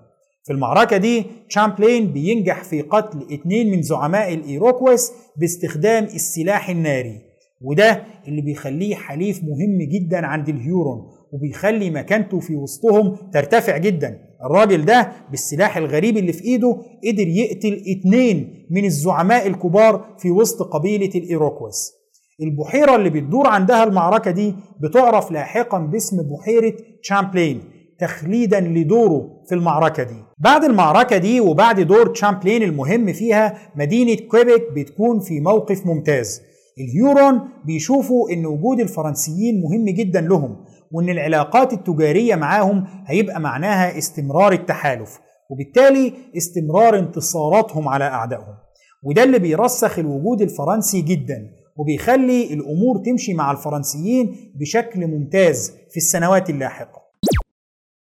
في 0.45 0.53
المعركة 0.53 0.97
دي 0.97 1.25
تشامبلين 1.49 2.13
بينجح 2.13 2.65
في 2.65 2.83
قتل 2.83 3.27
اتنين 3.33 3.71
من 3.71 3.83
زعماء 3.83 4.35
الإيروكويس 4.35 5.13
باستخدام 5.37 6.05
السلاح 6.05 6.71
الناري. 6.71 7.21
وده 7.61 8.03
اللي 8.29 8.43
بيخليه 8.43 8.95
حليف 8.95 9.41
مهم 9.45 9.79
جدا 9.93 10.27
عند 10.27 10.49
الهيورون 10.49 11.01
وبيخلي 11.33 11.91
مكانته 11.91 12.41
في 12.41 12.57
وسطهم 12.57 13.17
ترتفع 13.33 13.77
جدا. 13.77 14.19
الراجل 14.45 14.85
ده 14.85 15.13
بالسلاح 15.31 15.77
الغريب 15.77 16.17
اللي 16.17 16.33
في 16.33 16.45
إيده 16.45 16.83
قدر 17.09 17.29
يقتل 17.29 17.83
اتنين 17.99 18.67
من 18.71 18.85
الزعماء 18.85 19.47
الكبار 19.47 20.05
في 20.19 20.31
وسط 20.31 20.63
قبيلة 20.63 21.11
الإيروكويس. 21.15 21.98
البحيرة 22.43 22.97
اللي 22.97 23.11
بتدور 23.11 23.47
عندها 23.47 23.85
المعركة 23.85 24.31
دي 24.31 24.55
بتعرف 24.81 25.31
لاحقا 25.31 25.79
باسم 25.79 26.17
بحيرة 26.23 26.73
تشامبلين 27.03 27.63
تخليدا 27.99 28.61
لدوره 28.61 29.31
في 29.49 29.55
المعركة 29.55 30.03
دي. 30.03 30.23
بعد 30.39 30.65
المعركة 30.65 31.17
دي 31.19 31.41
وبعد 31.41 31.81
دور 31.81 32.07
تشامبلين 32.07 32.63
المهم 32.63 33.13
فيها 33.13 33.59
مدينة 33.77 34.17
كويبك 34.29 34.73
بتكون 34.77 35.21
في 35.21 35.41
موقف 35.41 35.87
ممتاز. 35.87 36.41
الهيورون 36.81 37.41
بيشوفوا 37.65 38.31
إن 38.31 38.47
وجود 38.47 38.81
الفرنسيين 38.81 39.61
مهم 39.63 39.85
جدا 39.85 40.21
لهم 40.21 40.57
وإن 40.93 41.09
العلاقات 41.09 41.73
التجارية 41.73 42.35
معاهم 42.35 42.85
هيبقى 43.07 43.41
معناها 43.41 43.99
استمرار 43.99 44.53
التحالف 44.53 45.19
وبالتالي 45.51 46.13
استمرار 46.37 46.99
انتصاراتهم 46.99 47.89
على 47.89 48.05
أعدائهم. 48.05 48.55
وده 49.03 49.25
اللي 49.25 49.39
بيرسخ 49.39 49.99
الوجود 49.99 50.43
الفرنسي 50.43 51.01
جدا 51.01 51.51
وبيخلي 51.79 52.45
الأمور 52.55 52.99
تمشي 53.07 53.35
مع 53.35 53.51
الفرنسيين 53.53 54.53
بشكل 54.55 55.07
ممتاز 55.07 55.73
في 55.91 55.97
السنوات 55.97 56.51
اللاحقة. 56.51 57.03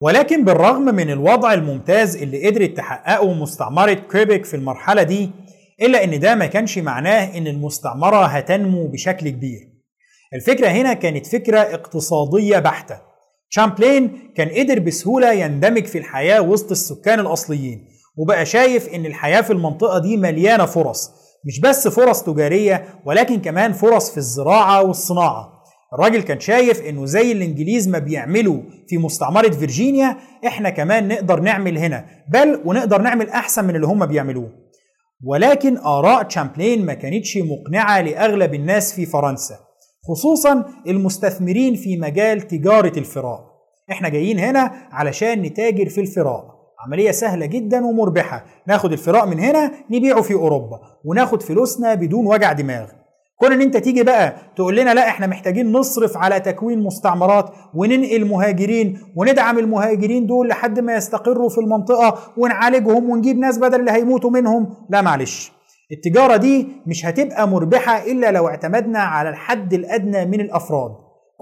ولكن 0.00 0.44
بالرغم 0.44 0.82
من 0.82 1.11
الوضع 1.11 1.52
الممتاز 1.54 2.16
اللي 2.16 2.46
قدرت 2.46 2.76
تحققه 2.76 3.32
مستعمرة 3.35 3.94
كويبك 3.94 4.44
في 4.44 4.56
المرحلة 4.56 5.02
دي 5.02 5.30
إلا 5.82 6.04
إن 6.04 6.20
ده 6.20 6.35
ما 6.35 6.46
كانش 6.46 6.78
معناه 6.78 7.38
إن 7.38 7.46
المستعمرة 7.46 8.26
هتنمو 8.26 8.87
بشكل 8.87 9.28
كبير. 9.28 9.68
الفكرة 10.35 10.68
هنا 10.68 10.92
كانت 10.94 11.26
فكرة 11.26 11.58
اقتصادية 11.58 12.58
بحتة. 12.58 12.98
شامبلين 13.48 14.32
كان 14.37 14.48
قدر 14.48 14.78
بسهولة 14.78 15.32
يندمج 15.32 15.85
في 15.85 15.98
الحياة 15.98 16.40
وسط 16.40 16.70
السكان 16.70 17.20
الأصليين 17.20 17.88
وبقى 18.16 18.46
شايف 18.46 18.88
إن 18.88 19.06
الحياة 19.06 19.40
في 19.40 19.52
المنطقة 19.52 19.98
دي 19.98 20.16
مليانة 20.16 20.66
فرص 20.66 21.11
مش 21.46 21.61
بس 21.61 21.88
فرص 21.88 22.22
تجارية 22.22 22.85
ولكن 23.07 23.40
كمان 23.40 23.72
فرص 23.72 24.11
في 24.11 24.16
الزراعة 24.16 24.83
والصناعة. 24.83 25.52
الراجل 25.94 26.22
كان 26.22 26.40
شايف 26.40 26.81
إنه 26.83 27.07
زي 27.07 27.33
الإنجليز 27.33 27.88
ما 27.88 27.98
بيعملوا 27.98 28.61
في 28.88 28.98
مستعمرة 28.98 29.50
فيرجينيا 29.50 30.16
إحنا 30.46 30.70
كمان 30.70 31.09
نقدر 31.09 31.40
نعمل 31.40 31.78
هنا. 31.78 32.07
بل 32.28 32.62
ونقدر 32.64 33.02
نعمل 33.02 33.31
أحسن 33.31 33.64
من 33.64 33.76
اللي 33.76 33.87
هم 33.87 34.07
بيعملوه. 34.07 34.50
ولكن 35.24 35.76
آراء 35.78 36.22
تشامبلين 36.22 36.87
ما 36.87 36.94
كانتش 36.94 37.37
مقنعة 37.38 38.00
لأغلب 38.00 38.55
الناس 38.55 38.94
في 38.94 39.07
فرنسا 39.07 39.55
خصوصا 40.09 40.64
المستثمرين 40.87 41.74
في 41.74 41.96
مجال 41.96 42.40
تجارة 42.40 42.98
الفراء 42.98 43.40
إحنا 43.90 44.09
جايين 44.09 44.38
هنا 44.38 44.88
علشان 44.92 45.42
نتاجر 45.42 45.88
في 45.88 46.00
الفراء 46.00 46.44
عملية 46.87 47.11
سهلة 47.11 47.47
جدا 47.47 47.87
ومربحة. 47.87 48.45
ناخد 48.68 48.92
الفراء 48.92 49.27
من 49.27 49.40
هنا 49.40 49.71
نبيعه 49.90 50.23
في 50.23 50.35
أوروبا 50.35 50.81
وناخد 51.05 51.42
فلوسنا 51.42 51.95
بدون 51.95 52.27
وجع 52.27 52.53
دماغ. 52.53 52.87
كون 53.38 53.53
إن 53.53 53.61
أنت 53.61 53.77
تيجي 53.77 54.03
بقى 54.03 54.35
تقول 54.57 54.77
لنا 54.77 54.95
لا 54.95 55.09
إحنا 55.09 55.27
محتاجين 55.27 55.73
نصرف 55.73 56.16
على 56.16 56.40
تكوين 56.40 56.79
مستعمرات 56.83 57.51
وننقل 57.75 58.25
مهاجرين 58.25 58.99
وندعم 59.16 59.59
المهاجرين 59.59 60.27
دول 60.27 60.49
لحد 60.49 60.81
ما 60.81 60.95
يستقروا 60.97 61.49
في 61.49 61.59
المنطقة 61.59 62.18
ونعالجهم 62.37 63.11
ونجيب 63.11 63.38
ناس 63.38 63.59
بدل 63.59 63.81
اللي 63.81 63.90
هيموتوا 63.90 64.31
منهم. 64.31 64.77
لا 64.90 65.01
معلش. 65.01 65.53
التجارة 65.92 66.37
دي 66.37 66.68
مش 66.87 67.07
هتبقى 67.07 67.49
مربحة 67.49 68.03
إلا 68.05 68.33
لو 68.33 68.49
اعتمدنا 68.49 68.99
على 68.99 69.29
الحد 69.29 69.75
الأدنى 69.75 70.27
من 70.27 70.40
الأفراد. 70.40 70.90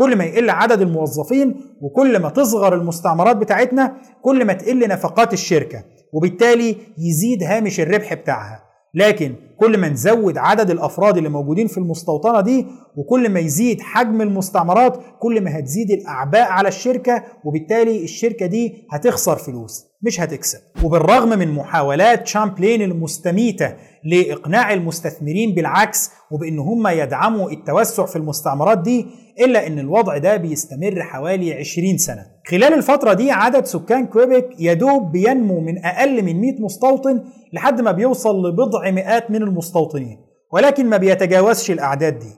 كل 0.00 0.16
ما 0.16 0.24
يقل 0.24 0.50
عدد 0.50 0.80
الموظفين 0.80 1.54
وكل 1.80 2.18
ما 2.18 2.28
تصغر 2.28 2.74
المستعمرات 2.74 3.36
بتاعتنا 3.36 3.96
كل 4.22 4.44
ما 4.44 4.52
تقل 4.52 4.88
نفقات 4.88 5.32
الشركة 5.32 5.84
وبالتالي 6.12 6.76
يزيد 6.98 7.42
هامش 7.42 7.80
الربح 7.80 8.14
بتاعها. 8.14 8.62
لكن 8.94 9.34
كل 9.60 9.78
ما 9.78 9.88
نزود 9.88 10.38
عدد 10.38 10.70
الأفراد 10.70 11.16
اللي 11.16 11.28
موجودين 11.28 11.66
في 11.66 11.78
المستوطنة 11.78 12.40
دي 12.40 12.66
وكل 12.96 13.28
ما 13.28 13.40
يزيد 13.40 13.80
حجم 13.80 14.20
المستعمرات 14.22 14.98
كل 15.18 15.40
ما 15.40 15.58
هتزيد 15.58 15.90
الأعباء 15.90 16.48
على 16.50 16.68
الشركة 16.68 17.24
وبالتالي 17.44 18.04
الشركة 18.04 18.46
دي 18.46 18.86
هتخسر 18.90 19.36
فلوس. 19.36 19.89
مش 20.02 20.20
هتكسب. 20.20 20.58
وبالرغم 20.84 21.28
من 21.28 21.48
محاولات 21.52 22.26
شامبلين 22.26 22.82
المستميتة 22.82 23.76
لإقناع 24.04 24.72
المستثمرين 24.72 25.54
بالعكس 25.54 26.10
وبإن 26.30 26.58
هم 26.58 26.88
يدعموا 26.88 27.50
التوسع 27.50 28.06
في 28.06 28.16
المستعمرات 28.16 28.78
دي 28.78 29.06
إلا 29.40 29.66
إن 29.66 29.78
الوضع 29.78 30.18
ده 30.18 30.36
بيستمر 30.36 31.02
حوالي 31.02 31.54
20 31.54 31.98
سنة. 31.98 32.26
خلال 32.50 32.74
الفترة 32.74 33.12
دي 33.12 33.30
عدد 33.30 33.64
سكان 33.64 34.06
كويبك 34.06 34.48
يدوب 34.58 35.12
بينمو 35.12 35.60
من 35.60 35.84
أقل 35.84 36.22
من 36.22 36.40
100 36.40 36.60
مستوطن 36.60 37.24
لحد 37.52 37.80
ما 37.80 37.92
بيوصل 37.92 38.46
لبضع 38.48 38.90
مئات 38.90 39.30
من 39.30 39.42
المستوطنين. 39.42 40.18
ولكن 40.52 40.86
ما 40.86 40.96
بيتجاوزش 40.96 41.70
الأعداد 41.70 42.18
دي. 42.18 42.30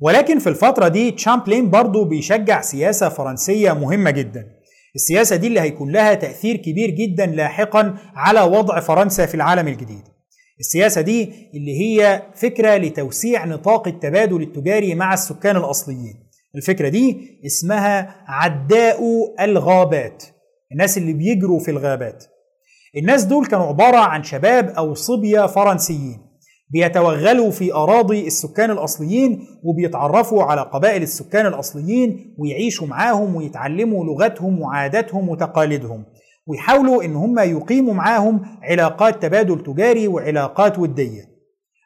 ولكن 0.00 0.38
في 0.38 0.48
الفترة 0.48 0.88
دي 0.88 1.10
تشامبلين 1.10 1.70
برضه 1.70 2.04
بيشجع 2.04 2.60
سياسة 2.60 3.08
فرنسية 3.08 3.72
مهمة 3.72 4.10
جدا. 4.10 4.55
السياسة 4.96 5.36
دي 5.36 5.46
اللي 5.46 5.60
هيكون 5.60 5.90
لها 5.92 6.14
تأثير 6.14 6.56
كبير 6.56 6.90
جدا 6.90 7.26
لاحقا 7.26 7.94
على 8.14 8.40
وضع 8.40 8.80
فرنسا 8.80 9.26
في 9.26 9.34
العالم 9.34 9.68
الجديد. 9.68 10.02
السياسة 10.60 11.00
دي 11.00 11.32
اللي 11.54 11.80
هي 11.80 12.22
فكرة 12.34 12.76
لتوسيع 12.76 13.44
نطاق 13.44 13.88
التبادل 13.88 14.42
التجاري 14.42 14.94
مع 14.94 15.14
السكان 15.14 15.56
الأصليين. 15.56 16.26
الفكرة 16.56 16.88
دي 16.88 17.38
اسمها 17.46 18.24
عداء 18.26 19.00
الغابات 19.40 20.22
الناس 20.72 20.98
اللي 20.98 21.12
بيجروا 21.12 21.60
في 21.60 21.70
الغابات. 21.70 22.24
الناس 22.96 23.24
دول 23.24 23.46
كانوا 23.46 23.66
عبارة 23.66 23.96
عن 23.96 24.22
شباب 24.22 24.68
أو 24.68 24.94
صبية 24.94 25.46
فرنسيين. 25.46 26.25
بيتوغلوا 26.68 27.50
في 27.50 27.74
أراضي 27.74 28.26
السكان 28.26 28.70
الأصليين 28.70 29.46
وبيتعرفوا 29.62 30.42
على 30.42 30.60
قبائل 30.60 31.02
السكان 31.02 31.46
الأصليين 31.46 32.34
ويعيشوا 32.38 32.86
معاهم 32.86 33.36
ويتعلموا 33.36 34.04
لغتهم 34.04 34.60
وعاداتهم 34.60 35.28
وتقاليدهم. 35.28 36.04
ويحاولوا 36.46 37.04
إن 37.04 37.16
هم 37.16 37.38
يقيموا 37.38 37.94
معاهم 37.94 38.40
علاقات 38.62 39.22
تبادل 39.22 39.62
تجاري 39.62 40.08
وعلاقات 40.08 40.78
ودية. 40.78 41.36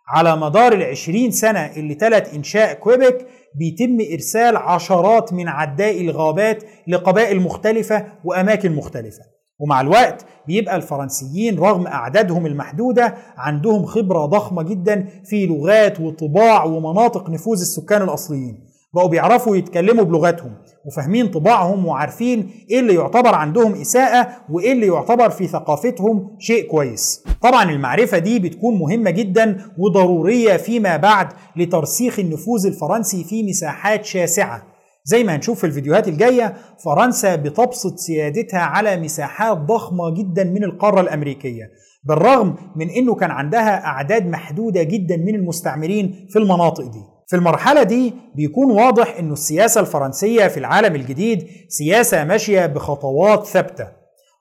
على 0.08 0.36
مدار 0.36 0.72
العشرين 0.72 1.30
سنة 1.30 1.66
اللي 1.76 1.94
تلت 1.94 2.34
إنشاء 2.34 2.74
كويبك 2.74 3.26
بيتم 3.54 3.98
إرسال 4.12 4.56
عشرات 4.56 5.32
من 5.32 5.48
عداء 5.48 6.00
الغابات 6.00 6.64
لقبائل 6.88 7.40
مختلفة 7.40 8.06
وأماكن 8.24 8.72
مختلفة. 8.72 9.22
ومع 9.60 9.80
الوقت 9.80 10.24
بيبقى 10.46 10.76
الفرنسيين 10.76 11.58
رغم 11.58 11.86
أعدادهم 11.86 12.46
المحدودة 12.46 13.14
عندهم 13.36 13.84
خبرة 13.84 14.26
ضخمة 14.26 14.62
جدا 14.62 15.08
في 15.24 15.46
لغات 15.46 16.00
وطباع 16.00 16.64
ومناطق 16.64 17.30
نفوذ 17.30 17.60
السكان 17.60 18.02
الأصليين. 18.02 18.70
بقوا 18.94 19.08
بيعرفوا 19.08 19.56
يتكلموا 19.56 20.04
بلغتهم 20.04 20.54
وفاهمين 20.86 21.26
طباعهم 21.28 21.86
وعارفين 21.86 22.50
إيه 22.70 22.80
اللي 22.80 22.94
يعتبر 22.94 23.34
عندهم 23.34 23.74
إساءة 23.80 24.28
وإيه 24.50 24.72
اللي 24.72 24.86
يعتبر 24.86 25.30
في 25.30 25.46
ثقافتهم 25.46 26.36
شيء 26.38 26.66
كويس. 26.70 27.24
طبعا 27.42 27.70
المعرفة 27.70 28.18
دي 28.18 28.38
بتكون 28.38 28.78
مهمة 28.78 29.10
جدا 29.10 29.58
وضرورية 29.78 30.56
فيما 30.56 30.96
بعد 30.96 31.28
لترسيخ 31.56 32.18
النفوذ 32.18 32.66
الفرنسي 32.66 33.24
في 33.24 33.42
مساحات 33.42 34.04
شاسعة. 34.04 34.62
زي 35.04 35.24
ما 35.24 35.36
هنشوف 35.36 35.58
في 35.60 35.66
الفيديوهات 35.66 36.08
الجاية 36.08 36.54
فرنسا 36.84 37.36
بتبسط 37.36 37.96
سيادتها 37.98 38.60
على 38.60 38.96
مساحات 39.00 39.58
ضخمة 39.58 40.10
جدا 40.10 40.44
من 40.44 40.64
القارة 40.64 41.00
الأمريكية 41.00 41.70
بالرغم 42.04 42.54
من 42.76 42.90
أنه 42.90 43.14
كان 43.14 43.30
عندها 43.30 43.84
أعداد 43.86 44.26
محدودة 44.26 44.82
جدا 44.82 45.16
من 45.16 45.34
المستعمرين 45.34 46.26
في 46.30 46.38
المناطق 46.38 46.84
دي. 46.84 47.00
في 47.26 47.36
المرحلة 47.36 47.82
دي 47.82 48.14
بيكون 48.34 48.70
واضح 48.70 49.16
أن 49.18 49.32
السياسة 49.32 49.80
الفرنسية 49.80 50.46
في 50.48 50.56
العالم 50.60 50.94
الجديد 50.94 51.46
سياسة 51.68 52.24
ماشية 52.24 52.66
بخطوات 52.66 53.46
ثابتة. 53.46 53.88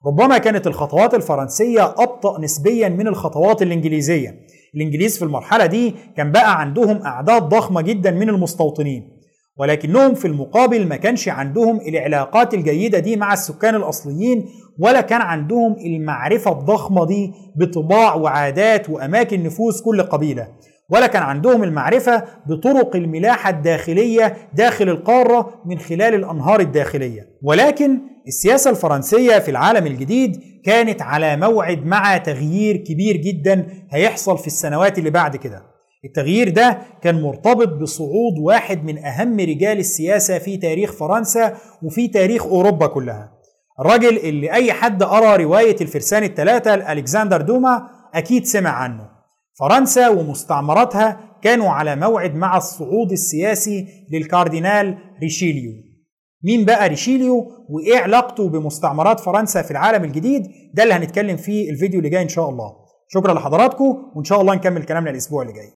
ربما 0.07 0.37
كانت 0.37 0.67
الخطوات 0.67 1.13
الفرنسية 1.13 1.85
أبطأ 1.85 2.39
نسبيا 2.41 2.89
من 2.89 3.07
الخطوات 3.07 3.61
الإنجليزية. 3.61 4.35
الإنجليز 4.75 5.17
في 5.17 5.25
المرحلة 5.25 5.65
دي 5.65 5.95
كان 6.17 6.31
بقى 6.31 6.59
عندهم 6.61 7.01
أعداد 7.01 7.43
ضخمة 7.43 7.81
جدا 7.81 8.11
من 8.11 8.29
المستوطنين. 8.29 9.18
ولكنهم 9.59 10.13
في 10.13 10.25
المقابل 10.25 10.87
ما 10.87 10.95
كانش 10.95 11.29
عندهم 11.29 11.79
العلاقات 11.87 12.53
الجيدة 12.53 12.99
دي 12.99 13.15
مع 13.17 13.33
السكان 13.33 13.75
الأصليين 13.75 14.45
ولا 14.79 15.01
كان 15.01 15.21
عندهم 15.21 15.75
المعرفة 15.85 16.51
الضخمة 16.51 17.05
دي 17.05 17.31
بطباع 17.55 18.15
وعادات 18.15 18.89
وأماكن 18.89 19.43
نفوذ 19.43 19.83
كل 19.83 20.01
قبيلة 20.01 20.47
ولا 20.89 21.07
كان 21.07 21.23
عندهم 21.23 21.63
المعرفة 21.63 22.23
بطرق 22.47 22.95
الملاحة 22.95 23.49
الداخلية 23.49 24.37
داخل 24.53 24.89
القارة 24.89 25.61
من 25.65 25.79
خلال 25.79 26.13
الأنهار 26.15 26.59
الداخلية. 26.59 27.21
ولكن 27.43 27.99
السياسة 28.27 28.71
الفرنسية 28.71 29.39
في 29.39 29.51
العالم 29.51 29.87
الجديد 29.87 30.41
كانت 30.65 31.01
على 31.01 31.37
موعد 31.37 31.85
مع 31.85 32.17
تغيير 32.17 32.77
كبير 32.77 33.17
جدا 33.17 33.67
هيحصل 33.91 34.37
في 34.37 34.47
السنوات 34.47 34.99
اللي 34.99 35.09
بعد 35.09 35.35
كده. 35.35 35.68
التغيير 36.05 36.49
ده 36.49 36.79
كان 37.01 37.21
مرتبط 37.21 37.67
بصعود 37.67 38.39
واحد 38.41 38.83
من 38.83 39.05
أهم 39.05 39.39
رجال 39.39 39.79
السياسة 39.79 40.37
في 40.39 40.57
تاريخ 40.57 40.91
فرنسا 40.93 41.57
وفي 41.83 42.07
تاريخ 42.07 42.45
أوروبا 42.45 42.87
كلها. 42.87 43.31
الراجل 43.79 44.17
اللي 44.17 44.51
أي 44.53 44.73
حد 44.73 45.03
قرأ 45.03 45.35
رواية 45.35 45.75
الفرسان 45.81 46.23
الثلاثة 46.23 46.75
لألكسندر 46.75 47.41
دوما 47.41 47.87
أكيد 48.13 48.45
سمع 48.45 48.69
عنه. 48.69 49.09
فرنسا 49.59 50.09
ومستعمراتها 50.09 51.19
كانوا 51.41 51.69
على 51.69 51.95
موعد 51.95 52.35
مع 52.35 52.57
الصعود 52.57 53.11
السياسي 53.11 53.85
للكاردينال 54.11 54.97
ريشيليو. 55.21 55.71
مين 56.43 56.65
بقى 56.65 56.89
ريشيليو 56.89 57.51
وإيه 57.69 57.97
علاقته 57.99 58.49
بمستعمرات 58.49 59.19
فرنسا 59.19 59.61
في 59.61 59.71
العالم 59.71 60.03
الجديد؟ 60.03 60.43
ده 60.73 60.83
اللي 60.83 60.93
هنتكلم 60.93 61.37
فيه 61.37 61.69
الفيديو 61.71 61.99
اللي 61.99 62.09
جاي 62.09 62.21
إن 62.21 62.29
شاء 62.29 62.49
الله. 62.49 62.71
شكرا 63.07 63.33
لحضراتكم 63.33 63.97
وإن 64.15 64.23
شاء 64.23 64.41
الله 64.41 64.55
نكمل 64.55 64.83
كلامنا 64.83 65.09
الأسبوع 65.09 65.41
اللي 65.41 65.53
جاي. 65.53 65.67